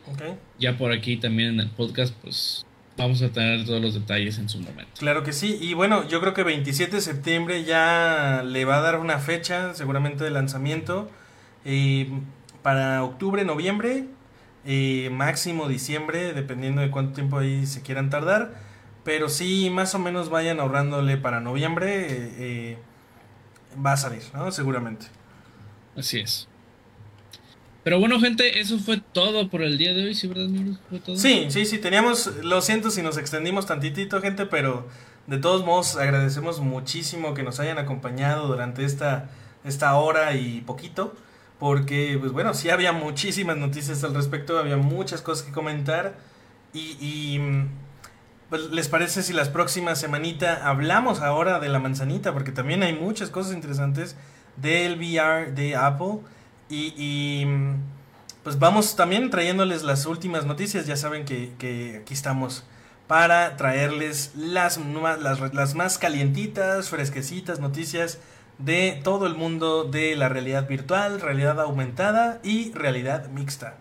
[0.60, 2.66] Ya por aquí también en el podcast, pues
[2.98, 4.92] vamos a tener todos los detalles en su momento.
[5.00, 8.82] Claro que sí, y bueno, yo creo que 27 de septiembre ya le va a
[8.82, 11.10] dar una fecha seguramente de lanzamiento.
[11.66, 12.10] Eh,
[12.62, 14.06] para octubre, noviembre,
[14.66, 18.54] eh, máximo diciembre, dependiendo de cuánto tiempo ahí se quieran tardar.
[19.06, 22.06] Pero sí, más o menos vayan ahorrándole para noviembre.
[22.12, 22.78] Eh, eh,
[23.84, 24.52] va a salir, ¿no?
[24.52, 25.08] Seguramente.
[25.96, 26.49] Así es.
[27.84, 30.50] Pero bueno, gente, eso fue todo por el día de hoy, ¿sí, verdad,
[31.16, 34.88] Sí, sí, sí, teníamos, lo siento si nos extendimos tantitito, gente, pero
[35.28, 39.30] de todos modos agradecemos muchísimo que nos hayan acompañado durante esta,
[39.64, 41.16] esta hora y poquito,
[41.58, 46.18] porque, pues bueno, sí había muchísimas noticias al respecto, había muchas cosas que comentar
[46.74, 47.40] y, y
[48.50, 52.34] pues, ¿Les parece si las próximas semanita hablamos ahora de la manzanita?
[52.34, 54.16] Porque también hay muchas cosas interesantes.
[54.58, 56.20] del VR de Apple.
[56.70, 57.46] Y,
[58.44, 60.86] pues vamos también trayéndoles las últimas noticias.
[60.86, 62.64] Ya saben que, aquí estamos
[63.08, 68.20] para traerles las, las, las más calientitas, fresquecitas noticias
[68.60, 73.78] de todo el mundo de la realidad virtual, realidad aumentada y realidad mixta.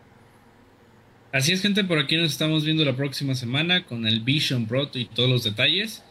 [1.31, 4.89] Así es, gente, por aquí nos estamos viendo la próxima semana con el Vision Pro
[4.95, 6.03] y todos los detalles.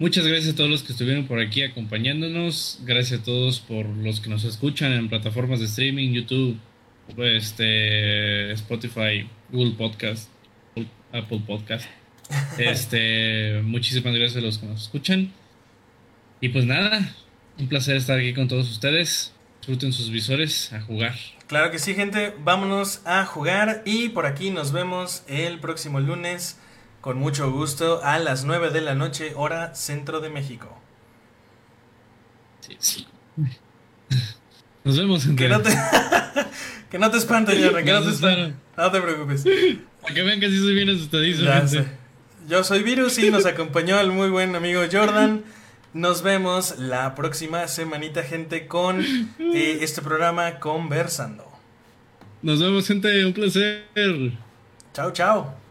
[0.00, 2.78] Muchas gracias a todos los que estuvieron por aquí acompañándonos.
[2.84, 6.56] Gracias a todos por los que nos escuchan en plataformas de streaming, YouTube,
[7.18, 10.30] este, Spotify, Google Podcast,
[11.12, 11.88] Apple Podcast.
[12.58, 15.32] Este, muchísimas gracias a los que nos escuchan.
[16.42, 17.16] Y pues nada,
[17.58, 19.32] un placer estar aquí con todos ustedes.
[19.60, 21.16] Disfruten sus visores a jugar.
[21.48, 22.34] Claro que sí, gente.
[22.44, 26.58] Vámonos a jugar y por aquí nos vemos el próximo lunes
[27.00, 30.78] con mucho gusto a las 9 de la noche, hora centro de México.
[32.60, 33.06] Sí, sí.
[34.84, 35.42] Nos vemos, gente.
[35.44, 35.70] Que no te,
[36.90, 38.54] que no te espantes, que no te espantes.
[38.76, 39.44] No te preocupes.
[40.02, 41.44] Para que vean que sí soy bien asustadizo.
[42.48, 45.44] Yo soy Virus y nos acompañó el muy buen amigo Jordan.
[45.92, 51.44] Nos vemos la próxima semanita, gente, con eh, este programa Conversando.
[52.42, 53.24] Nos vemos, gente.
[53.24, 53.84] Un placer.
[54.92, 55.67] Chao, chao.